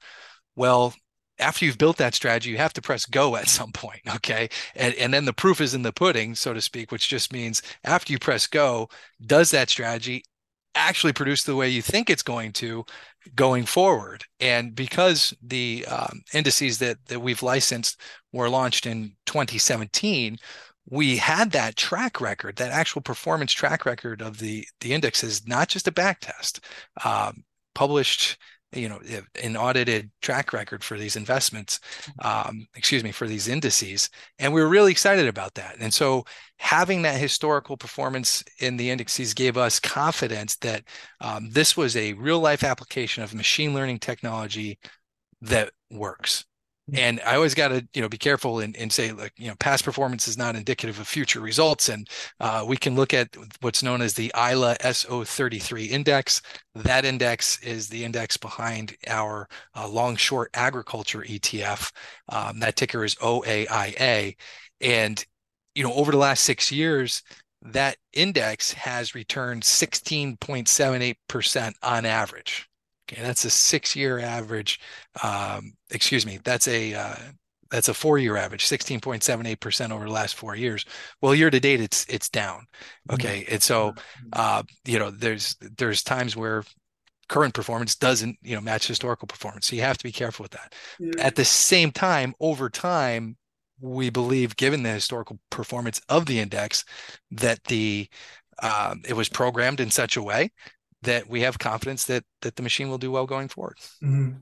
Well, 0.57 0.95
after 1.39 1.65
you've 1.65 1.79
built 1.79 1.97
that 1.97 2.15
strategy, 2.15 2.51
you 2.51 2.59
have 2.59 2.73
to 2.75 2.83
press 2.83 3.07
go 3.07 3.37
at 3.37 3.49
some 3.49 3.73
point. 3.73 4.01
Okay. 4.17 4.49
And, 4.75 4.95
and 4.95 5.15
then 5.15 5.25
the 5.25 5.33
proof 5.33 5.61
is 5.61 5.75
in 5.75 5.83
the 5.83 5.93
pudding, 5.93 6.35
so 6.35 6.53
to 6.53 6.61
speak, 6.61 6.93
which 6.93 7.09
just 7.09 7.33
means 7.33 7.63
after 7.85 8.13
you 8.13 8.19
press 8.19 8.47
go, 8.47 8.89
does 9.27 9.51
that 9.53 9.71
strategy 9.71 10.25
actually 10.75 11.13
produce 11.13 11.43
the 11.45 11.57
way 11.57 11.69
you 11.69 11.83
think 11.83 12.11
it's 12.11 12.23
going 12.23 12.53
to 12.53 12.85
going 13.35 13.65
forward. 13.67 14.25
And 14.39 14.75
because 14.75 15.35
the 15.43 15.85
um, 15.87 16.23
indices 16.33 16.79
that 16.79 16.99
that 17.07 17.21
we've 17.21 17.43
licensed 17.43 18.01
were 18.33 18.49
launched 18.49 18.87
in 18.87 19.13
2017, 19.27 20.37
we 20.89 21.17
had 21.17 21.53
that 21.53 21.77
track 21.77 22.21
record, 22.21 22.57
that 22.57 22.73
actual 22.73 23.03
performance 23.03 23.53
track 23.53 23.87
record 23.87 24.23
of 24.23 24.39
the 24.39 24.67
the 24.81 24.93
indexes, 24.93 25.47
not 25.47 25.69
just 25.69 25.89
a 25.89 25.93
back 25.93 26.21
test, 26.21 26.65
um, 27.05 27.45
published 27.75 28.39
you 28.73 28.89
know 28.89 29.01
an 29.43 29.57
audited 29.57 30.11
track 30.23 30.53
record 30.53 30.85
for 30.85 30.97
these 30.97 31.17
investments 31.17 31.81
um, 32.23 32.67
excuse 32.75 33.03
me 33.05 33.13
for 33.13 33.27
these 33.27 33.49
indices. 33.49 34.09
And 34.39 34.53
we 34.53 34.61
were 34.61 34.69
really 34.69 34.93
excited 34.93 35.27
about 35.27 35.55
that. 35.55 35.77
And 35.81 35.93
so 35.93 36.25
having 36.59 37.03
that 37.03 37.21
historical 37.21 37.77
performance 37.77 38.43
in 38.61 38.77
the 38.77 38.91
indices 38.91 39.35
gave 39.35 39.57
us 39.57 39.81
confidence 39.81 40.57
that 40.57 40.85
um, 41.21 41.51
this 41.51 41.77
was 41.77 41.97
a 41.97 42.13
real 42.15 42.41
life 42.41 42.65
application 42.65 43.23
of 43.23 43.35
machine 43.35 43.75
learning 43.75 43.99
technology 43.99 44.79
that 45.43 45.71
works 45.91 46.45
and 46.95 47.21
I 47.27 47.37
always 47.37 47.55
got 47.55 47.69
to, 47.69 47.87
you 47.95 48.03
know, 48.03 48.09
be 48.09 48.19
careful 48.19 48.61
and, 48.61 48.77
and 48.77 48.93
say, 48.93 49.13
like, 49.13 49.33
you 49.37 49.49
know, 49.49 49.55
past 49.61 49.85
performance 49.85 50.27
is 50.29 50.39
not 50.39 50.57
indicative 50.57 50.99
of 50.99 51.07
future 51.07 51.41
results. 51.41 51.89
And 51.89 52.09
uh, 52.41 52.65
we 52.67 52.77
can 52.77 52.95
look 52.95 53.15
at 53.15 53.35
what's 53.61 53.83
known 53.83 54.03
as 54.03 54.15
the 54.15 54.33
AiLA 54.35 54.77
SO33 54.79 55.91
index. 55.91 56.43
That 56.75 57.05
index 57.05 57.63
is 57.63 57.89
the 57.89 58.05
index 58.05 58.37
behind 58.37 58.97
our 59.07 59.49
uh, 59.77 59.89
long 59.89 60.17
short 60.17 60.51
agriculture 60.55 61.21
ETF. 61.21 61.93
Um, 62.29 62.59
that 62.61 62.77
ticker 62.77 63.05
is 63.05 63.15
OAIA. 63.17 64.37
And, 64.81 65.25
you 65.75 65.85
know, 65.85 65.93
over 65.93 66.13
the 66.13 66.19
last 66.19 66.45
six 66.45 66.73
years, 66.73 67.23
that 67.63 67.97
index 68.13 68.73
has 68.73 69.15
returned 69.15 69.63
16.78% 69.63 71.75
on 71.83 72.07
average. 72.07 72.70
Okay, 73.11 73.23
that's 73.23 73.45
a 73.45 73.51
six-year 73.51 74.21
average. 74.21 74.81
Um, 75.23 75.73
excuse 75.91 76.25
me, 76.25 76.39
that's 76.45 76.69
a 76.69 76.95
uh, 76.95 77.17
that's 77.71 77.89
a 77.89 77.95
four-year 77.95 78.37
average, 78.37 78.67
16.78% 78.67 79.91
over 79.93 80.05
the 80.05 80.11
last 80.11 80.35
four 80.35 80.57
years. 80.57 80.85
Well, 81.21 81.35
year 81.35 81.51
to 81.51 81.61
date, 81.61 81.81
it's 81.81 82.05
it's 82.09 82.29
down. 82.29 82.67
Mm-hmm. 83.09 83.15
Okay, 83.15 83.47
and 83.51 83.63
so 83.63 83.95
uh, 84.33 84.63
you 84.87 84.99
know, 84.99 85.11
there's 85.11 85.57
there's 85.77 86.03
times 86.03 86.37
where 86.37 86.65
current 87.29 87.55
performance 87.55 87.95
doesn't 87.95 88.37
you 88.43 88.55
know 88.55 88.61
match 88.61 88.87
historical 88.87 89.27
performance, 89.27 89.67
so 89.67 89.77
you 89.77 89.83
have 89.83 89.99
to 89.99 90.05
be 90.05 90.13
careful 90.13 90.45
with 90.45 90.53
that. 90.53 90.75
Yeah. 90.99 91.13
At 91.19 91.37
the 91.37 91.45
same 91.45 91.91
time, 91.91 92.35
over 92.41 92.69
time, 92.71 93.37
we 93.81 94.11
believe, 94.11 94.57
given 94.57 94.83
the 94.83 94.91
historical 94.91 95.39
performance 95.51 96.01
of 96.09 96.27
the 96.27 96.39
index, 96.39 96.85
that 97.31 97.65
the 97.65 98.09
um, 98.63 99.03
it 99.07 99.15
was 99.15 99.29
programmed 99.29 99.81
in 99.81 99.91
such 99.91 100.17
a 100.17 100.23
way 100.23 100.51
that 101.03 101.29
we 101.29 101.41
have 101.41 101.59
confidence 101.59 102.05
that 102.05 102.25
that 102.43 102.57
the 102.57 102.63
machine 102.63 102.89
will 102.89 102.99
do 102.99 103.11
well 103.11 103.27
going 103.27 103.49
forward. 103.49 103.79
Mm-hmm. 104.03 104.39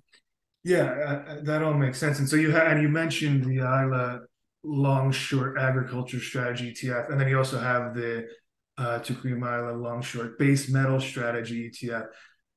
Yeah, 0.65 0.85
uh, 0.85 1.33
uh 1.33 1.41
that 1.45 1.63
all 1.63 1.75
makes 1.75 1.99
sense. 1.99 2.19
And 2.19 2.29
so 2.29 2.37
you 2.37 2.57
and 2.57 2.83
you 2.83 2.89
mentioned 2.89 3.45
the 3.45 3.59
AiLA 3.59 4.21
long 4.65 5.13
short 5.13 5.59
agriculture 5.59 6.21
strategy 6.21 6.73
ETF, 6.73 7.11
and 7.11 7.21
then 7.21 7.29
you 7.29 7.39
also 7.39 7.59
have 7.59 7.95
the 7.95 8.29
uh, 8.77 8.99
Teucrium 9.01 9.43
long 9.83 10.03
short 10.03 10.39
base 10.39 10.69
metal 10.69 11.01
strategy 11.01 11.71
ETF. 11.71 12.07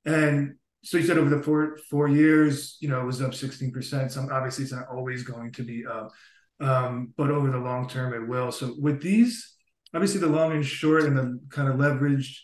And 0.06 0.56
so 0.84 0.98
you 0.98 1.04
said 1.04 1.18
over 1.18 1.30
the 1.30 1.44
four 1.44 1.78
four 1.90 2.08
years, 2.08 2.78
you 2.80 2.90
know, 2.90 3.02
it 3.02 3.06
was 3.06 3.22
up 3.22 3.32
16%. 3.32 4.12
Some 4.12 4.30
obviously 4.32 4.64
it's 4.64 4.74
not 4.74 4.88
always 4.92 5.24
going 5.24 5.52
to 5.54 5.64
be 5.64 5.86
up. 5.86 6.12
Um, 6.60 7.14
but 7.18 7.32
over 7.32 7.50
the 7.50 7.58
long 7.58 7.88
term 7.88 8.14
it 8.14 8.28
will. 8.28 8.52
So 8.52 8.76
with 8.80 9.02
these, 9.02 9.56
obviously 9.94 10.20
the 10.20 10.28
long 10.28 10.52
and 10.52 10.66
short 10.66 11.04
and 11.06 11.18
the 11.18 11.40
kind 11.50 11.68
of 11.68 11.76
leveraged 11.76 12.38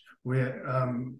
um, 0.67 1.19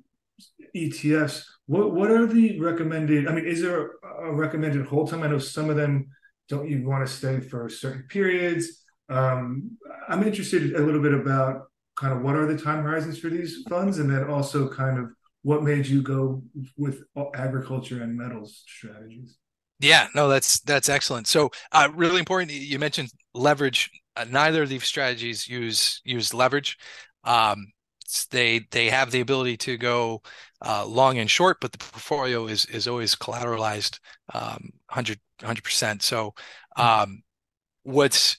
ETFs, 0.76 1.44
what 1.66 1.94
what 1.94 2.12
are 2.12 2.26
the 2.26 2.60
recommended? 2.60 3.28
I 3.28 3.34
mean, 3.34 3.46
is 3.46 3.62
there 3.62 3.92
a 4.22 4.32
recommended 4.32 4.86
hold 4.86 5.10
time? 5.10 5.24
I 5.24 5.28
know 5.28 5.40
some 5.40 5.70
of 5.70 5.76
them 5.76 6.08
don't 6.50 6.70
you 6.70 6.88
want 6.88 7.06
to 7.06 7.14
stay 7.14 7.40
for 7.40 7.70
certain 7.70 8.04
periods. 8.10 8.84
Um, 9.10 9.78
I'm 10.08 10.24
interested 10.24 10.76
a 10.76 10.82
little 10.82 11.02
bit 11.02 11.14
about 11.14 11.64
kind 11.96 12.14
of 12.14 12.22
what 12.22 12.36
are 12.36 12.46
the 12.46 12.58
time 12.58 12.84
horizons 12.84 13.20
for 13.20 13.30
these 13.30 13.64
funds, 13.70 14.00
and 14.00 14.10
then 14.10 14.26
also 14.30 14.70
kind 14.70 15.00
of 15.00 15.10
what 15.44 15.64
made 15.64 15.88
you 15.88 16.02
go 16.02 16.44
with 16.78 17.04
agriculture 17.34 18.02
and 18.02 18.18
metals 18.18 18.64
strategies. 18.68 19.38
Yeah, 19.80 20.08
no, 20.16 20.28
that's 20.28 20.60
that's 20.62 20.90
excellent. 20.90 21.28
So, 21.28 21.52
uh, 21.72 21.90
really 21.94 22.20
important. 22.20 22.52
You 22.52 22.80
mentioned 22.80 23.10
leverage. 23.34 23.90
Uh, 24.16 24.26
neither 24.30 24.64
of 24.64 24.70
these 24.70 24.84
strategies 24.84 25.48
use 25.48 26.02
use 26.04 26.34
leverage. 26.34 26.78
Um, 27.24 27.68
they 28.32 28.68
they 28.72 28.90
have 28.90 29.12
the 29.12 29.22
ability 29.22 29.58
to 29.58 29.78
go 29.78 30.22
uh, 30.66 30.86
long 30.86 31.18
and 31.18 31.30
short, 31.30 31.58
but 31.62 31.72
the 31.72 31.78
portfolio 31.78 32.48
is 32.48 32.66
is 32.66 32.88
always 32.88 33.16
collateralized 33.16 34.00
um, 34.34 34.72
100 34.90 35.20
percent. 35.64 36.02
So, 36.04 36.34
hmm. 36.76 36.82
um, 36.82 37.24
what's 37.84 38.38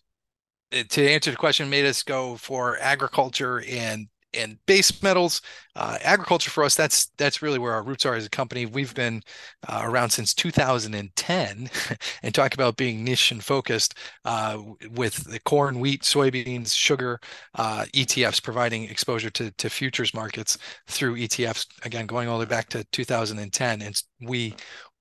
to 0.70 1.08
answer 1.08 1.30
the 1.30 1.36
question 1.36 1.70
made 1.70 1.86
us 1.86 2.02
go 2.02 2.36
for 2.36 2.78
agriculture 2.78 3.62
and 3.68 4.08
and 4.34 4.58
base 4.66 5.02
metals 5.02 5.40
uh, 5.76 5.96
agriculture 6.02 6.50
for 6.50 6.64
us 6.64 6.74
that's 6.74 7.10
that's 7.18 7.40
really 7.40 7.58
where 7.58 7.72
our 7.72 7.82
roots 7.82 8.04
are 8.04 8.14
as 8.14 8.26
a 8.26 8.30
company. 8.30 8.66
We've 8.66 8.94
been 8.94 9.22
uh, 9.68 9.82
around 9.84 10.10
since 10.10 10.34
2010 10.34 11.70
and 12.22 12.34
talk 12.34 12.54
about 12.54 12.76
being 12.76 13.04
niche 13.04 13.30
and 13.30 13.42
focused 13.42 13.94
uh, 14.24 14.60
with 14.90 15.14
the 15.30 15.40
corn 15.40 15.80
wheat 15.80 16.02
soybeans 16.02 16.74
sugar 16.74 17.20
uh, 17.54 17.84
etfs 17.94 18.42
providing 18.42 18.84
exposure 18.84 19.30
to, 19.30 19.50
to 19.52 19.70
futures 19.70 20.12
markets 20.14 20.58
through 20.88 21.16
etfs 21.16 21.66
again 21.84 22.06
going 22.06 22.28
all 22.28 22.38
the 22.38 22.44
way 22.44 22.48
back 22.48 22.68
to 22.68 22.84
2010 22.92 23.82
and 23.82 24.02
we 24.20 24.54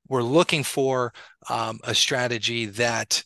were 0.09 0.23
looking 0.23 0.63
for 0.63 1.13
um, 1.49 1.79
a 1.83 1.93
strategy 1.93 2.65
that 2.65 3.23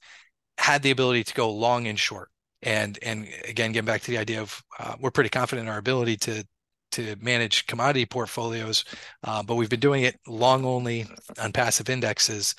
had 0.57 0.81
the 0.83 0.91
ability 0.91 1.23
to 1.23 1.33
go 1.33 1.51
long 1.51 1.87
and 1.87 1.99
short 1.99 2.29
and 2.63 2.99
and 3.01 3.27
again 3.47 3.71
getting 3.71 3.85
back 3.85 4.01
to 4.01 4.11
the 4.11 4.17
idea 4.17 4.41
of 4.41 4.61
uh, 4.79 4.95
we're 4.99 5.11
pretty 5.11 5.29
confident 5.29 5.67
in 5.67 5.71
our 5.71 5.79
ability 5.79 6.15
to 6.17 6.43
to 6.91 7.15
manage 7.21 7.65
commodity 7.67 8.05
portfolios 8.05 8.83
uh, 9.23 9.41
but 9.41 9.55
we've 9.55 9.69
been 9.69 9.79
doing 9.79 10.03
it 10.03 10.19
long 10.27 10.65
only 10.65 11.07
on 11.39 11.51
passive 11.51 11.89
indexes. 11.89 12.53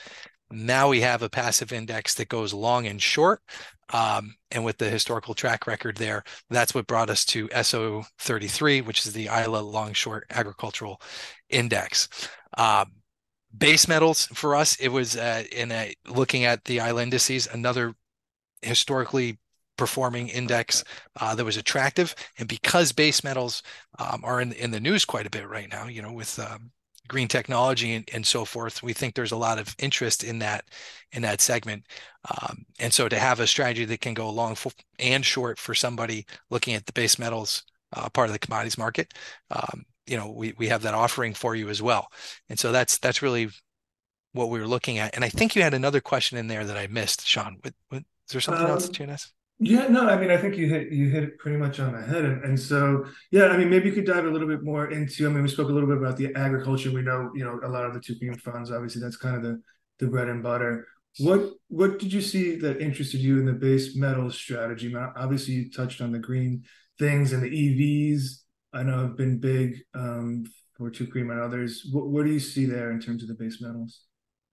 Now 0.50 0.88
we 0.88 1.00
have 1.00 1.22
a 1.22 1.30
passive 1.30 1.72
index 1.72 2.14
that 2.14 2.28
goes 2.28 2.52
long 2.52 2.86
and 2.86 3.00
short 3.00 3.40
um, 3.92 4.34
and 4.50 4.64
with 4.64 4.78
the 4.78 4.88
historical 4.90 5.34
track 5.34 5.66
record 5.66 5.96
there 5.96 6.24
that's 6.50 6.74
what 6.74 6.86
brought 6.86 7.10
us 7.10 7.24
to 7.26 7.48
so33 7.48 8.84
which 8.84 9.06
is 9.06 9.12
the 9.12 9.26
AiLA 9.26 9.62
long 9.62 9.92
short 9.92 10.26
agricultural 10.30 11.00
index. 11.48 12.08
Um, 12.58 12.92
base 13.56 13.86
metals 13.86 14.26
for 14.26 14.56
us 14.56 14.76
it 14.76 14.88
was 14.88 15.16
uh, 15.16 15.44
in 15.52 15.72
a 15.72 15.94
looking 16.08 16.44
at 16.44 16.64
the 16.64 16.78
AiLA 16.78 17.02
indices 17.02 17.46
another 17.46 17.94
historically 18.62 19.38
performing 19.76 20.28
index 20.28 20.84
uh, 21.20 21.34
that 21.34 21.44
was 21.44 21.56
attractive. 21.56 22.14
And 22.38 22.48
because 22.48 22.92
base 22.92 23.24
metals 23.24 23.62
um, 23.98 24.22
are 24.24 24.40
in, 24.40 24.52
in 24.52 24.70
the 24.70 24.80
news 24.80 25.04
quite 25.04 25.26
a 25.26 25.30
bit 25.30 25.48
right 25.48 25.70
now, 25.70 25.86
you 25.86 26.02
know, 26.02 26.12
with 26.12 26.38
um, 26.38 26.70
green 27.08 27.28
technology 27.28 27.92
and, 27.92 28.08
and 28.12 28.26
so 28.26 28.44
forth, 28.44 28.82
we 28.82 28.92
think 28.92 29.14
there's 29.14 29.32
a 29.32 29.36
lot 29.36 29.58
of 29.58 29.74
interest 29.78 30.24
in 30.24 30.38
that 30.40 30.64
in 31.12 31.22
that 31.22 31.40
segment. 31.40 31.86
Um, 32.30 32.64
and 32.78 32.92
so 32.92 33.08
to 33.08 33.18
have 33.18 33.40
a 33.40 33.46
strategy 33.46 33.84
that 33.84 34.00
can 34.00 34.14
go 34.14 34.30
long 34.30 34.56
and 34.98 35.24
short 35.24 35.58
for 35.58 35.74
somebody 35.74 36.26
looking 36.50 36.74
at 36.74 36.86
the 36.86 36.92
base 36.92 37.18
metals 37.18 37.64
uh, 37.94 38.08
part 38.08 38.28
of 38.28 38.32
the 38.32 38.38
commodities 38.38 38.78
market, 38.78 39.12
um, 39.50 39.84
you 40.06 40.16
know, 40.16 40.30
we 40.30 40.54
we 40.58 40.68
have 40.68 40.82
that 40.82 40.94
offering 40.94 41.34
for 41.34 41.54
you 41.54 41.68
as 41.68 41.82
well. 41.82 42.08
And 42.48 42.58
so 42.58 42.72
that's 42.72 42.98
that's 42.98 43.22
really 43.22 43.50
what 44.32 44.48
we 44.48 44.58
were 44.58 44.66
looking 44.66 44.98
at. 44.98 45.14
And 45.14 45.24
I 45.24 45.28
think 45.28 45.54
you 45.54 45.62
had 45.62 45.74
another 45.74 46.00
question 46.00 46.38
in 46.38 46.48
there 46.48 46.64
that 46.64 46.76
I 46.76 46.86
missed, 46.86 47.26
Sean. 47.26 47.58
What, 47.60 47.74
what, 47.88 47.98
is 47.98 48.32
there 48.32 48.40
something 48.40 48.64
um, 48.64 48.70
else 48.70 48.86
that 48.86 48.98
you 48.98 49.06
asked? 49.06 49.32
Yeah, 49.64 49.86
no, 49.86 50.08
I 50.08 50.18
mean, 50.18 50.32
I 50.32 50.36
think 50.36 50.56
you 50.56 50.68
hit 50.68 50.90
you 50.90 51.08
hit 51.08 51.22
it 51.22 51.38
pretty 51.38 51.56
much 51.56 51.78
on 51.78 51.92
the 51.92 52.02
head, 52.02 52.24
and, 52.24 52.44
and 52.44 52.58
so 52.58 53.04
yeah, 53.30 53.46
I 53.46 53.56
mean, 53.56 53.70
maybe 53.70 53.90
you 53.90 53.94
could 53.94 54.06
dive 54.06 54.24
a 54.24 54.28
little 54.30 54.48
bit 54.48 54.64
more 54.64 54.90
into. 54.90 55.24
I 55.24 55.28
mean, 55.28 55.44
we 55.44 55.48
spoke 55.48 55.68
a 55.68 55.72
little 55.72 55.88
bit 55.88 55.98
about 55.98 56.16
the 56.16 56.34
agriculture. 56.34 56.90
We 56.90 57.02
know, 57.02 57.30
you 57.32 57.44
know, 57.44 57.60
a 57.62 57.68
lot 57.68 57.84
of 57.84 57.94
the 57.94 58.00
Teucrium 58.00 58.40
funds. 58.40 58.72
Obviously, 58.72 59.00
that's 59.00 59.16
kind 59.16 59.36
of 59.36 59.42
the 59.44 59.62
the 60.00 60.08
bread 60.08 60.28
and 60.28 60.42
butter. 60.42 60.88
What 61.18 61.52
what 61.68 62.00
did 62.00 62.12
you 62.12 62.20
see 62.20 62.56
that 62.56 62.80
interested 62.80 63.20
you 63.20 63.38
in 63.38 63.46
the 63.46 63.52
base 63.52 63.94
metals 63.94 64.34
strategy? 64.34 64.92
Obviously, 64.96 65.54
you 65.54 65.70
touched 65.70 66.00
on 66.00 66.10
the 66.10 66.18
green 66.18 66.64
things 66.98 67.32
and 67.32 67.40
the 67.40 67.48
EVs. 67.48 68.42
I 68.72 68.82
know 68.82 68.98
have 68.98 69.16
been 69.16 69.38
big 69.38 69.78
um, 69.94 70.44
for 70.76 70.90
Teucrium 70.90 71.30
and 71.30 71.40
others. 71.40 71.86
What, 71.92 72.08
what 72.08 72.26
do 72.26 72.32
you 72.32 72.40
see 72.40 72.64
there 72.64 72.90
in 72.90 72.98
terms 72.98 73.22
of 73.22 73.28
the 73.28 73.34
base 73.34 73.62
metals? 73.62 74.00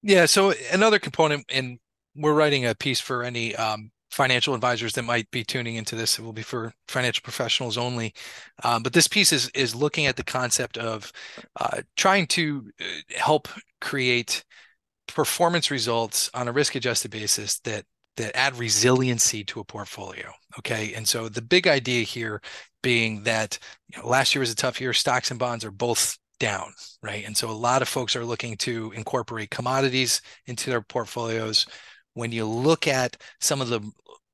Yeah, 0.03 0.27
so 0.27 0.53
another 0.71 0.99
component, 0.99 1.45
and 1.49 1.79
we're 2.15 2.33
writing 2.33 2.67
a 2.67 2.75
piece 2.75 2.99
for 2.99 3.23
any 3.23 3.55
um, 3.55 3.89
financial 4.09 4.55
advisors 4.55 4.93
that 4.93 5.03
might 5.03 5.29
be 5.31 5.43
tuning 5.43 5.75
into 5.75 5.95
this. 5.95 6.17
It 6.17 6.23
will 6.23 6.33
be 6.33 6.41
for 6.41 6.73
financial 6.87 7.21
professionals 7.21 7.77
only. 7.77 8.13
Um, 8.63 8.83
but 8.83 8.93
this 8.93 9.07
piece 9.07 9.31
is 9.31 9.49
is 9.49 9.75
looking 9.75 10.05
at 10.05 10.15
the 10.15 10.23
concept 10.23 10.77
of 10.77 11.11
uh, 11.59 11.81
trying 11.95 12.27
to 12.27 12.69
uh, 12.79 12.83
help 13.15 13.47
create 13.81 14.43
performance 15.07 15.71
results 15.71 16.29
on 16.33 16.47
a 16.47 16.51
risk 16.51 16.75
adjusted 16.75 17.11
basis 17.11 17.59
that 17.61 17.85
that 18.17 18.35
add 18.35 18.57
resiliency 18.57 19.43
to 19.45 19.59
a 19.59 19.63
portfolio. 19.63 20.31
Okay, 20.57 20.93
and 20.93 21.07
so 21.07 21.29
the 21.29 21.41
big 21.41 21.67
idea 21.67 22.03
here 22.03 22.41
being 22.81 23.23
that 23.23 23.59
you 23.89 24.01
know, 24.01 24.07
last 24.07 24.33
year 24.33 24.39
was 24.39 24.51
a 24.51 24.55
tough 24.55 24.81
year. 24.81 24.93
Stocks 24.93 25.31
and 25.31 25.39
bonds 25.39 25.63
are 25.63 25.71
both 25.71 26.17
down, 26.39 26.73
right? 27.03 27.25
And 27.25 27.35
so 27.35 27.49
a 27.49 27.51
lot 27.51 27.81
of 27.81 27.87
folks 27.87 28.15
are 28.15 28.25
looking 28.25 28.55
to 28.57 28.91
incorporate 28.95 29.51
commodities 29.51 30.21
into 30.47 30.69
their 30.69 30.81
portfolios 30.81 31.65
when 32.19 32.31
you 32.31 32.45
look 32.45 32.87
at 32.87 33.17
some 33.39 33.61
of 33.61 33.69
the 33.69 33.81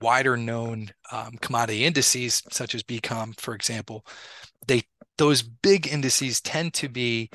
wider 0.01 0.35
known 0.35 0.89
um, 1.11 1.33
commodity 1.41 1.85
indices, 1.85 2.43
such 2.51 2.75
as 2.75 2.83
BCOM, 2.83 3.39
for 3.39 3.53
example, 3.55 4.05
they 4.67 4.83
those 5.17 5.41
big 5.41 5.87
indices 5.87 6.41
tend 6.41 6.73
to 6.73 6.89
be 6.89 7.29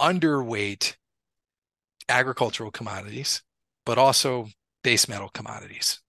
underweight 0.00 0.96
agricultural 2.08 2.72
commodities, 2.72 3.42
but 3.86 3.98
also 3.98 4.48
base 4.82 5.08
metal 5.08 5.28
commodities. 5.28 6.00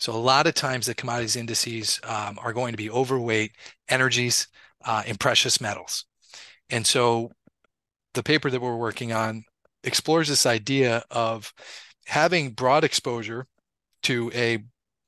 So 0.00 0.12
a 0.12 0.16
lot 0.16 0.46
of 0.46 0.54
times 0.54 0.86
the 0.86 0.94
commodities 0.94 1.36
indices 1.36 2.00
um, 2.04 2.38
are 2.42 2.52
going 2.52 2.72
to 2.72 2.76
be 2.76 2.90
overweight 2.90 3.52
energies 3.88 4.48
uh, 4.84 5.02
and 5.06 5.18
precious 5.18 5.60
metals. 5.60 6.04
And 6.70 6.86
so 6.86 7.32
the 8.14 8.22
paper 8.22 8.50
that 8.50 8.60
we're 8.60 8.76
working 8.76 9.12
on 9.12 9.44
explores 9.84 10.28
this 10.28 10.46
idea 10.46 11.04
of 11.10 11.52
having 12.08 12.50
broad 12.50 12.84
exposure 12.84 13.46
to 14.02 14.30
a 14.34 14.58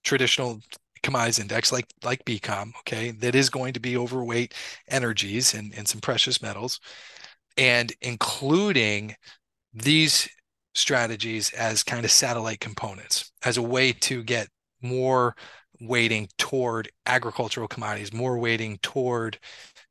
traditional 0.04 0.60
commodities 1.02 1.38
index 1.38 1.72
like 1.72 1.86
like 2.04 2.24
BCOM, 2.24 2.72
okay, 2.80 3.10
that 3.12 3.34
is 3.34 3.50
going 3.50 3.72
to 3.72 3.80
be 3.80 3.96
overweight 3.96 4.54
energies 4.88 5.54
and, 5.54 5.74
and 5.76 5.88
some 5.88 6.00
precious 6.00 6.42
metals, 6.42 6.78
and 7.56 7.92
including 8.02 9.14
these 9.72 10.28
strategies 10.74 11.50
as 11.52 11.82
kind 11.82 12.04
of 12.04 12.10
satellite 12.10 12.60
components 12.60 13.32
as 13.44 13.56
a 13.56 13.62
way 13.62 13.92
to 13.92 14.22
get 14.22 14.48
more 14.82 15.34
weighting 15.80 16.28
toward 16.36 16.90
agricultural 17.06 17.66
commodities, 17.66 18.12
more 18.12 18.38
weighting 18.38 18.78
toward 18.82 19.38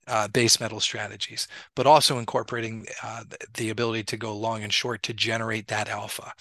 uh, 0.07 0.27
base 0.27 0.59
metal 0.59 0.79
strategies, 0.79 1.47
but 1.75 1.85
also 1.87 2.17
incorporating 2.19 2.85
uh, 3.03 3.23
the 3.55 3.69
ability 3.69 4.03
to 4.03 4.17
go 4.17 4.35
long 4.35 4.63
and 4.63 4.73
short 4.73 5.03
to 5.03 5.13
generate 5.13 5.67
that 5.67 5.89
alpha. 5.89 6.31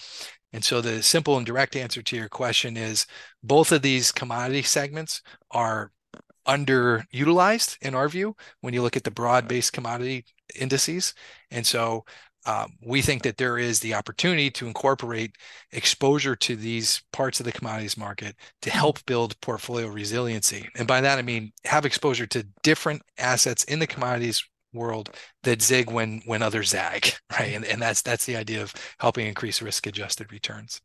And 0.53 0.63
so 0.63 0.81
the 0.81 1.03
simple 1.03 1.37
and 1.37 1.45
direct 1.45 1.75
answer 1.75 2.01
to 2.01 2.15
your 2.15 2.29
question 2.29 2.75
is 2.77 3.05
both 3.43 3.71
of 3.71 3.81
these 3.81 4.11
commodity 4.11 4.63
segments 4.63 5.21
are 5.51 5.91
underutilized 6.47 7.77
in 7.81 7.93
our 7.93 8.09
view 8.09 8.35
when 8.61 8.73
you 8.73 8.81
look 8.81 8.97
at 8.97 9.03
the 9.03 9.11
broad-based 9.11 9.73
commodity 9.73 10.25
indices. 10.55 11.13
And 11.51 11.65
so 11.65 12.05
um, 12.45 12.71
we 12.81 13.01
think 13.01 13.21
that 13.23 13.37
there 13.37 13.57
is 13.57 13.79
the 13.79 13.93
opportunity 13.93 14.49
to 14.51 14.65
incorporate 14.65 15.35
exposure 15.71 16.35
to 16.37 16.55
these 16.55 17.03
parts 17.11 17.39
of 17.39 17.45
the 17.45 17.51
commodities 17.51 17.97
market 17.97 18.35
to 18.61 18.71
help 18.71 19.05
build 19.05 19.39
portfolio 19.41 19.87
resiliency. 19.87 20.67
And 20.75 20.87
by 20.87 21.01
that, 21.01 21.19
I 21.19 21.21
mean 21.21 21.51
have 21.65 21.85
exposure 21.85 22.25
to 22.27 22.47
different 22.63 23.03
assets 23.17 23.65
in 23.65 23.77
the 23.79 23.87
commodities 23.87 24.43
world 24.73 25.09
that 25.43 25.61
zig 25.61 25.89
when 25.89 26.21
when 26.25 26.41
others 26.41 26.69
zag 26.69 27.13
right 27.31 27.53
and, 27.53 27.65
and 27.65 27.81
that's 27.81 28.01
that's 28.01 28.25
the 28.25 28.35
idea 28.35 28.61
of 28.61 28.73
helping 28.99 29.27
increase 29.27 29.61
risk 29.61 29.87
adjusted 29.87 30.31
returns 30.31 30.81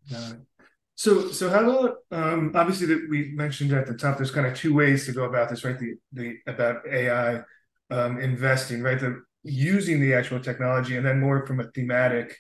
so 0.95 1.29
so 1.31 1.51
how 1.51 1.69
about 1.69 1.97
um 2.13 2.53
obviously 2.55 2.87
that 2.87 3.07
we 3.11 3.33
mentioned 3.35 3.73
at 3.73 3.87
the 3.87 3.95
top 3.95 4.17
there's 4.17 4.31
kind 4.31 4.47
of 4.47 4.55
two 4.55 4.73
ways 4.73 5.05
to 5.05 5.13
go 5.13 5.25
about 5.25 5.51
this 5.51 5.65
right 5.65 5.79
the 5.79 5.95
the 6.13 6.37
about 6.47 6.87
ai 6.89 7.43
um, 7.91 8.21
investing, 8.21 8.83
right? 8.83 8.99
The 8.99 9.23
using 9.43 10.01
the 10.01 10.15
actual 10.15 10.41
technology, 10.41 10.97
and 10.97 11.05
then 11.05 11.21
more 11.21 11.47
from 11.47 11.61
a 11.61 11.71
thematic 11.71 12.37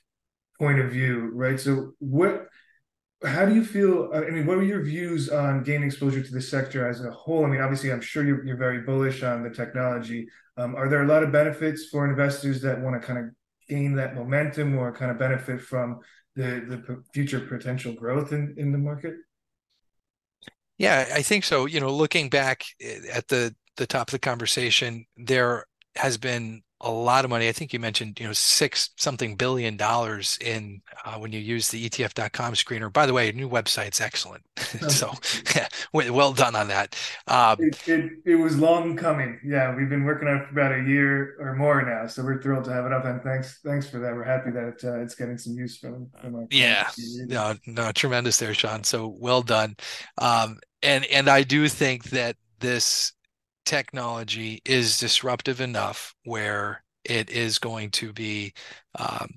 point 0.58 0.80
of 0.80 0.90
view, 0.90 1.30
right? 1.32 1.58
So, 1.58 1.92
what, 1.98 2.46
how 3.24 3.46
do 3.46 3.54
you 3.54 3.64
feel? 3.64 4.10
I 4.14 4.30
mean, 4.30 4.46
what 4.46 4.58
are 4.58 4.62
your 4.62 4.82
views 4.82 5.28
on 5.28 5.62
gaining 5.62 5.84
exposure 5.84 6.22
to 6.22 6.32
the 6.32 6.40
sector 6.40 6.88
as 6.88 7.04
a 7.04 7.10
whole? 7.10 7.44
I 7.44 7.48
mean, 7.48 7.60
obviously, 7.60 7.92
I'm 7.92 8.00
sure 8.00 8.24
you're, 8.24 8.44
you're 8.44 8.56
very 8.56 8.82
bullish 8.82 9.22
on 9.22 9.42
the 9.42 9.50
technology. 9.50 10.28
Um, 10.56 10.74
are 10.74 10.88
there 10.88 11.02
a 11.02 11.06
lot 11.06 11.22
of 11.22 11.32
benefits 11.32 11.86
for 11.86 12.08
investors 12.08 12.60
that 12.62 12.80
want 12.80 13.00
to 13.00 13.06
kind 13.06 13.18
of 13.18 13.26
gain 13.68 13.94
that 13.96 14.14
momentum 14.14 14.76
or 14.76 14.92
kind 14.92 15.10
of 15.10 15.18
benefit 15.18 15.60
from 15.60 16.00
the 16.36 16.64
the 16.68 17.02
future 17.12 17.40
potential 17.40 17.92
growth 17.94 18.32
in 18.32 18.54
in 18.58 18.72
the 18.72 18.78
market? 18.78 19.14
Yeah, 20.78 21.06
I 21.14 21.22
think 21.22 21.44
so. 21.44 21.66
You 21.66 21.80
know, 21.80 21.90
looking 21.94 22.28
back 22.28 22.64
eh, 22.80 23.00
at 23.12 23.28
the 23.28 23.54
the 23.76 23.86
top 23.86 24.08
of 24.08 24.12
the 24.12 24.18
conversation, 24.18 25.06
there 25.16 25.66
has 25.96 26.18
been 26.18 26.62
a 26.84 26.90
lot 26.90 27.24
of 27.24 27.30
money. 27.30 27.48
I 27.48 27.52
think 27.52 27.72
you 27.72 27.80
mentioned, 27.80 28.20
you 28.20 28.26
know, 28.26 28.32
six 28.32 28.90
something 28.96 29.36
billion 29.36 29.76
dollars 29.76 30.38
in 30.40 30.82
uh, 31.04 31.14
when 31.14 31.32
you 31.32 31.40
use 31.40 31.68
the 31.68 31.88
ETF.com 31.88 32.54
screener. 32.54 32.92
By 32.92 33.06
the 33.06 33.12
way, 33.12 33.32
new 33.32 33.48
website's 33.48 34.00
excellent. 34.00 34.44
so, 34.88 35.10
yeah, 35.54 35.68
well 35.92 36.32
done 36.32 36.54
on 36.54 36.68
that. 36.68 36.96
Um, 37.26 37.56
it, 37.60 37.88
it, 37.88 38.12
it, 38.24 38.34
was 38.36 38.58
long 38.58 38.96
coming. 38.96 39.40
Yeah, 39.44 39.74
we've 39.74 39.88
been 39.88 40.04
working 40.04 40.28
on 40.28 40.38
it 40.38 40.46
for 40.46 40.52
about 40.52 40.72
a 40.72 40.82
year 40.82 41.36
or 41.40 41.54
more 41.56 41.82
now. 41.82 42.06
So 42.06 42.22
we're 42.22 42.40
thrilled 42.42 42.64
to 42.64 42.72
have 42.72 42.84
it 42.84 42.92
up. 42.92 43.04
And 43.04 43.22
thanks, 43.22 43.60
thanks 43.64 43.88
for 43.88 43.98
that. 44.00 44.14
We're 44.14 44.24
happy 44.24 44.50
that 44.50 44.84
uh, 44.84 45.00
it's 45.00 45.14
getting 45.14 45.38
some 45.38 45.54
use 45.54 45.78
from 45.78 46.10
from 46.20 46.34
our 46.34 46.46
yeah, 46.50 46.88
no, 47.26 47.54
no, 47.66 47.92
tremendous 47.92 48.38
there, 48.38 48.54
Sean. 48.54 48.84
So 48.84 49.08
well 49.08 49.42
done. 49.42 49.76
Um, 50.18 50.58
and 50.82 51.04
and 51.06 51.28
I 51.28 51.42
do 51.42 51.68
think 51.68 52.04
that 52.10 52.36
this 52.60 53.12
technology 53.64 54.60
is 54.64 54.98
disruptive 54.98 55.60
enough 55.60 56.14
where 56.24 56.82
it 57.04 57.30
is 57.30 57.58
going 57.58 57.90
to 57.90 58.12
be 58.12 58.52
um, 58.98 59.28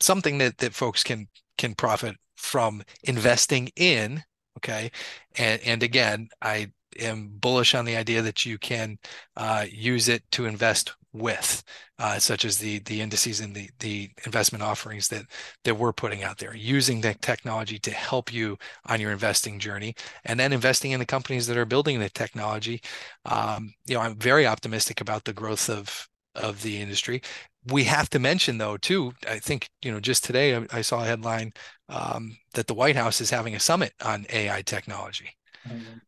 something 0.00 0.38
that 0.38 0.58
that 0.58 0.74
folks 0.74 1.02
can 1.04 1.28
can 1.58 1.74
profit 1.74 2.16
from 2.36 2.82
investing 3.04 3.68
in 3.76 4.22
okay? 4.58 4.90
And 5.36 5.60
and 5.64 5.82
again 5.82 6.28
i 6.42 6.70
am 6.98 7.28
bullish 7.28 7.74
on 7.74 7.84
the 7.84 7.96
idea 7.96 8.22
that 8.22 8.44
you 8.46 8.58
can 8.58 8.98
uh, 9.36 9.66
use 9.70 10.08
it 10.08 10.22
to 10.32 10.46
invest 10.46 10.94
with, 11.12 11.62
uh, 11.98 12.18
such 12.18 12.44
as 12.44 12.58
the 12.58 12.80
the 12.80 13.00
indices 13.00 13.40
and 13.40 13.54
the 13.54 13.70
the 13.80 14.10
investment 14.24 14.62
offerings 14.62 15.08
that 15.08 15.24
that 15.64 15.76
we're 15.76 15.92
putting 15.92 16.22
out 16.22 16.38
there, 16.38 16.54
using 16.54 17.00
the 17.00 17.14
technology 17.14 17.78
to 17.78 17.90
help 17.90 18.32
you 18.32 18.56
on 18.86 19.00
your 19.00 19.12
investing 19.12 19.58
journey, 19.58 19.94
and 20.24 20.38
then 20.38 20.52
investing 20.52 20.92
in 20.92 21.00
the 21.00 21.06
companies 21.06 21.46
that 21.46 21.56
are 21.56 21.64
building 21.64 21.98
the 21.98 22.10
technology. 22.10 22.80
Um, 23.24 23.72
you 23.86 23.94
know, 23.94 24.00
I'm 24.00 24.16
very 24.18 24.46
optimistic 24.46 25.00
about 25.00 25.24
the 25.24 25.32
growth 25.32 25.68
of 25.70 26.08
of 26.34 26.62
the 26.62 26.80
industry. 26.80 27.22
We 27.66 27.84
have 27.84 28.08
to 28.10 28.18
mention 28.18 28.58
though 28.58 28.76
too. 28.76 29.12
I 29.28 29.38
think 29.38 29.68
you 29.82 29.92
know 29.92 30.00
just 30.00 30.24
today 30.24 30.56
I, 30.56 30.66
I 30.72 30.80
saw 30.82 31.02
a 31.02 31.06
headline 31.06 31.52
um, 31.88 32.36
that 32.54 32.66
the 32.66 32.74
White 32.74 32.96
House 32.96 33.20
is 33.20 33.30
having 33.30 33.54
a 33.54 33.60
summit 33.60 33.92
on 34.04 34.26
AI 34.30 34.62
technology. 34.62 35.30
Mm-hmm. 35.68 35.98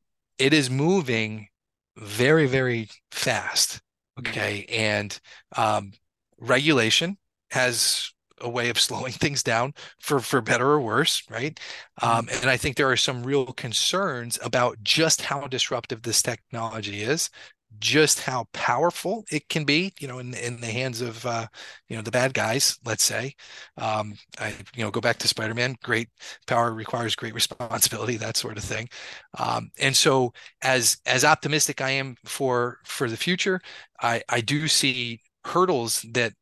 It 0.40 0.54
is 0.54 0.70
moving 0.70 1.48
very 1.96 2.46
very 2.46 2.88
fast 3.10 3.80
Okay. 4.20 4.66
And 4.68 5.18
um, 5.56 5.92
regulation 6.38 7.16
has 7.50 8.12
a 8.40 8.48
way 8.48 8.70
of 8.70 8.80
slowing 8.80 9.12
things 9.12 9.42
down 9.42 9.74
for 9.98 10.20
for 10.20 10.40
better 10.40 10.66
or 10.66 10.80
worse 10.80 11.22
right 11.30 11.58
um, 12.00 12.26
mm-hmm. 12.26 12.40
and 12.40 12.50
i 12.50 12.56
think 12.56 12.76
there 12.76 12.90
are 12.90 12.96
some 12.96 13.22
real 13.22 13.46
concerns 13.46 14.38
about 14.42 14.82
just 14.82 15.20
how 15.20 15.46
disruptive 15.46 16.00
this 16.00 16.22
technology 16.22 17.02
is 17.02 17.28
just 17.78 18.20
how 18.20 18.46
powerful 18.52 19.24
it 19.30 19.48
can 19.48 19.64
be, 19.64 19.92
you 20.00 20.08
know, 20.08 20.18
in 20.18 20.34
in 20.34 20.60
the 20.60 20.66
hands 20.66 21.00
of 21.00 21.24
uh, 21.24 21.46
you 21.88 21.96
know 21.96 22.02
the 22.02 22.10
bad 22.10 22.34
guys. 22.34 22.78
Let's 22.84 23.04
say, 23.04 23.34
um, 23.76 24.14
I 24.38 24.54
you 24.74 24.84
know 24.84 24.90
go 24.90 25.00
back 25.00 25.18
to 25.18 25.28
Spider-Man. 25.28 25.76
Great 25.82 26.08
power 26.46 26.72
requires 26.74 27.14
great 27.14 27.34
responsibility, 27.34 28.16
that 28.16 28.36
sort 28.36 28.58
of 28.58 28.64
thing. 28.64 28.88
Um, 29.38 29.70
and 29.78 29.94
so, 29.96 30.32
as 30.62 30.98
as 31.06 31.24
optimistic 31.24 31.80
I 31.80 31.90
am 31.90 32.16
for 32.24 32.78
for 32.84 33.08
the 33.08 33.16
future, 33.16 33.60
I 34.00 34.22
I 34.28 34.40
do 34.40 34.68
see 34.68 35.20
hurdles 35.44 36.04
that 36.12 36.32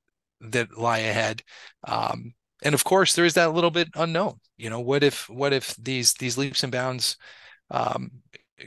that 0.41 0.79
lie 0.79 0.99
ahead. 0.99 1.43
Um, 1.87 2.35
and 2.62 2.75
of 2.75 2.85
course, 2.85 3.14
there 3.14 3.25
is 3.25 3.35
that 3.35 3.53
little 3.55 3.71
bit 3.71 3.88
unknown. 3.95 4.41
You 4.57 4.71
know, 4.71 4.81
what 4.81 5.03
if 5.05 5.29
what 5.29 5.53
if 5.53 5.75
these 5.77 6.14
these 6.14 6.38
leaps 6.38 6.62
and 6.62 6.73
bounds 6.73 7.17
um, 7.71 8.11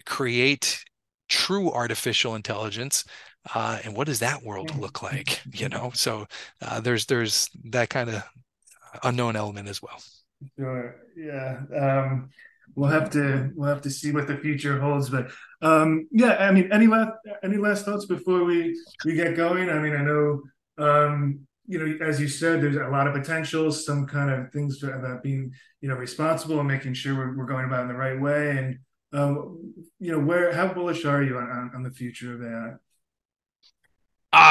create 0.06 0.84
true 1.32 1.72
artificial 1.72 2.36
intelligence 2.36 3.06
uh, 3.56 3.80
and 3.84 3.96
what 3.96 4.06
does 4.06 4.20
that 4.20 4.44
world 4.44 4.78
look 4.78 5.02
like 5.02 5.41
you 5.54 5.70
know? 5.70 5.91
So 5.94 6.28
uh, 6.62 6.82
there's 6.82 7.06
there's 7.06 7.50
that 7.72 7.89
kind 7.89 8.10
of 8.10 8.24
unknown 9.04 9.36
element 9.36 9.70
as 9.70 9.82
well. 9.82 10.00
Sure. 10.60 10.98
Yeah 11.15 11.62
um, 11.76 12.30
we'll 12.76 12.89
have 12.89 13.10
to 13.12 13.52
we'll 13.56 13.70
have 13.70 13.82
to 13.82 13.89
see 13.89 14.12
what 14.12 14.28
the 14.28 14.38
future 14.38 14.80
holds 14.80 15.10
but 15.10 15.30
um, 15.62 16.08
yeah 16.12 16.36
i 16.39 16.52
mean 16.52 16.72
any 16.72 16.88
last 16.88 17.12
any 17.44 17.58
last 17.58 17.86
thoughts 17.86 18.06
before 18.06 18.44
we 18.44 18.78
we 19.06 19.13
get 19.13 19.36
going? 19.36 19.70
I 19.70 19.80
mean 19.80 19.96
i 19.96 20.02
know 20.02 20.41
um, 20.78 21.41
you 21.67 21.80
know 21.80 22.06
as 22.06 22.20
you 22.20 22.28
said 22.28 22.62
there's 22.62 22.76
a 22.76 22.89
lot 22.89 23.08
of 23.08 23.13
potential 23.13 23.72
some 23.72 24.06
kind 24.06 24.30
of 24.30 24.52
things 24.52 24.82
about 24.84 25.24
being 25.24 25.54
you 25.80 25.89
know 25.89 25.96
responsible 25.96 26.60
and 26.60 26.67
making 26.67 26.94
sure 26.94 27.15
we're, 27.15 27.38
we're 27.38 27.46
going 27.46 27.65
about 27.65 27.84
in 27.84 27.88
the 27.88 27.94
right 27.94 28.20
way 28.20 28.58
and 28.58 28.80
um, 29.13 29.74
you 30.00 30.12
know, 30.12 30.19
where 30.19 30.54
how 30.54 30.74
bullish 30.74 31.06
are 31.06 31.24
you 31.24 31.38
on, 31.38 31.71
on, 31.76 31.84
the 31.84 31.91
future 31.91 32.34
of 32.34 32.43
AI? 32.43 32.74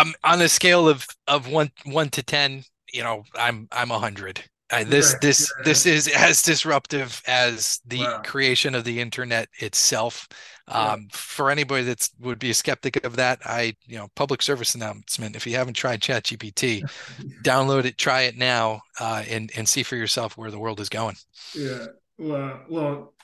Um, 0.01 0.14
on 0.23 0.40
a 0.42 0.49
scale 0.49 0.88
of 0.88 1.07
of 1.27 1.49
one 1.49 1.70
one 1.85 2.11
to 2.11 2.23
ten, 2.23 2.64
you 2.92 3.03
know, 3.03 3.25
I'm 3.35 3.68
I'm 3.73 3.90
a 3.90 3.99
hundred. 3.99 4.42
Uh, 4.73 4.85
this 4.85 5.14
right. 5.14 5.23
this 5.23 5.53
yeah. 5.59 5.64
this 5.64 5.87
is 5.87 6.09
as 6.09 6.42
disruptive 6.42 7.20
as 7.27 7.81
the 7.87 8.01
wow. 8.01 8.23
creation 8.25 8.75
of 8.75 8.85
the 8.85 9.01
internet 9.01 9.49
itself. 9.59 10.29
Um. 10.68 11.09
For 11.11 11.51
anybody 11.51 11.83
that 11.85 12.09
would 12.20 12.38
be 12.38 12.51
a 12.51 12.55
skeptic 12.55 13.05
of 13.05 13.16
that, 13.16 13.40
I 13.44 13.75
you 13.87 13.96
know 13.96 14.09
public 14.14 14.42
service 14.42 14.75
announcement. 14.75 15.35
If 15.35 15.46
you 15.46 15.57
haven't 15.57 15.75
tried 15.75 16.01
ChatGPT, 16.01 16.88
download 17.42 17.87
it, 17.87 17.99
try 17.99 18.23
it 18.23 18.37
now, 18.37 18.83
uh, 19.01 19.25
and 19.29 19.51
and 19.57 19.68
see 19.68 19.83
for 19.83 19.96
yourself 19.96 20.37
where 20.37 20.51
the 20.51 20.61
world 20.61 20.79
is 20.79 20.88
going. 20.88 21.16
Yeah. 21.55 21.87
Well, 22.18 22.61
well, 22.68 23.14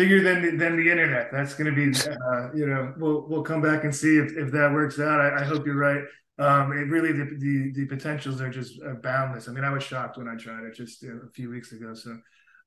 bigger 0.00 0.22
than 0.22 0.40
the, 0.42 0.56
than 0.56 0.76
the 0.76 0.90
internet. 0.90 1.30
That's 1.30 1.52
going 1.54 1.72
to 1.72 1.76
be, 1.76 1.94
uh, 2.10 2.52
you 2.54 2.66
know, 2.66 2.94
we'll 2.96 3.26
we'll 3.28 3.42
come 3.42 3.60
back 3.60 3.84
and 3.84 3.94
see 3.94 4.16
if, 4.16 4.32
if 4.36 4.50
that 4.52 4.72
works 4.72 4.98
out. 4.98 5.20
I, 5.20 5.40
I 5.40 5.44
hope 5.44 5.66
you're 5.66 5.76
right. 5.76 6.02
Um, 6.38 6.72
it 6.72 6.88
really 6.88 7.12
the, 7.12 7.36
the, 7.38 7.72
the 7.74 7.84
potentials 7.84 8.40
are 8.40 8.48
just 8.48 8.80
uh, 8.82 8.94
boundless. 8.94 9.46
I 9.48 9.52
mean, 9.52 9.64
I 9.64 9.70
was 9.70 9.82
shocked 9.82 10.16
when 10.16 10.26
I 10.26 10.36
tried 10.36 10.64
it 10.64 10.74
just 10.74 11.02
a 11.04 11.28
few 11.34 11.50
weeks 11.50 11.72
ago. 11.72 11.92
So 11.92 12.12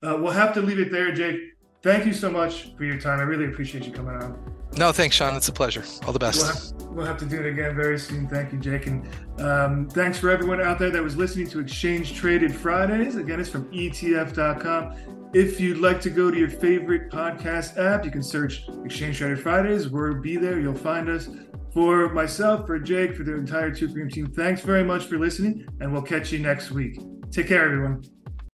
uh, 0.03 0.17
we'll 0.19 0.31
have 0.31 0.53
to 0.53 0.61
leave 0.61 0.79
it 0.79 0.91
there, 0.91 1.11
Jake. 1.11 1.39
Thank 1.81 2.05
you 2.05 2.13
so 2.13 2.29
much 2.29 2.75
for 2.77 2.83
your 2.85 2.99
time. 2.99 3.19
I 3.19 3.23
really 3.23 3.45
appreciate 3.45 3.85
you 3.85 3.91
coming 3.91 4.15
on. 4.15 4.39
No, 4.77 4.91
thanks, 4.91 5.15
Sean. 5.15 5.35
It's 5.35 5.49
a 5.49 5.51
pleasure. 5.51 5.83
All 6.05 6.13
the 6.13 6.19
best. 6.19 6.39
We'll 6.39 6.87
have, 6.87 6.95
we'll 6.95 7.05
have 7.05 7.17
to 7.17 7.25
do 7.25 7.39
it 7.39 7.47
again 7.47 7.75
very 7.75 7.97
soon. 7.97 8.27
Thank 8.27 8.53
you, 8.53 8.59
Jake. 8.59 8.85
And 8.85 9.07
um, 9.41 9.89
thanks 9.89 10.19
for 10.19 10.29
everyone 10.29 10.61
out 10.61 10.77
there 10.77 10.91
that 10.91 11.03
was 11.03 11.17
listening 11.17 11.47
to 11.47 11.59
Exchange 11.59 12.13
Traded 12.13 12.55
Fridays. 12.55 13.15
Again, 13.15 13.39
it's 13.39 13.49
from 13.49 13.65
ETF.com. 13.71 15.22
If 15.33 15.59
you'd 15.59 15.79
like 15.79 15.99
to 16.01 16.11
go 16.11 16.29
to 16.29 16.37
your 16.37 16.49
favorite 16.49 17.09
podcast 17.09 17.79
app, 17.79 18.05
you 18.05 18.11
can 18.11 18.21
search 18.21 18.65
Exchange 18.85 19.17
Traded 19.17 19.39
Fridays. 19.41 19.89
We'll 19.89 20.21
be 20.21 20.37
there. 20.37 20.59
You'll 20.59 20.75
find 20.75 21.09
us. 21.09 21.27
For 21.73 22.09
myself, 22.09 22.67
for 22.67 22.77
Jake, 22.77 23.15
for 23.15 23.23
the 23.23 23.33
entire 23.33 23.71
Teucrium 23.71 24.11
team, 24.11 24.27
thanks 24.27 24.61
very 24.61 24.83
much 24.83 25.05
for 25.05 25.17
listening, 25.17 25.67
and 25.79 25.91
we'll 25.91 26.03
catch 26.03 26.31
you 26.31 26.37
next 26.37 26.69
week. 26.69 26.99
Take 27.31 27.47
care, 27.47 27.65
everyone. 27.65 28.03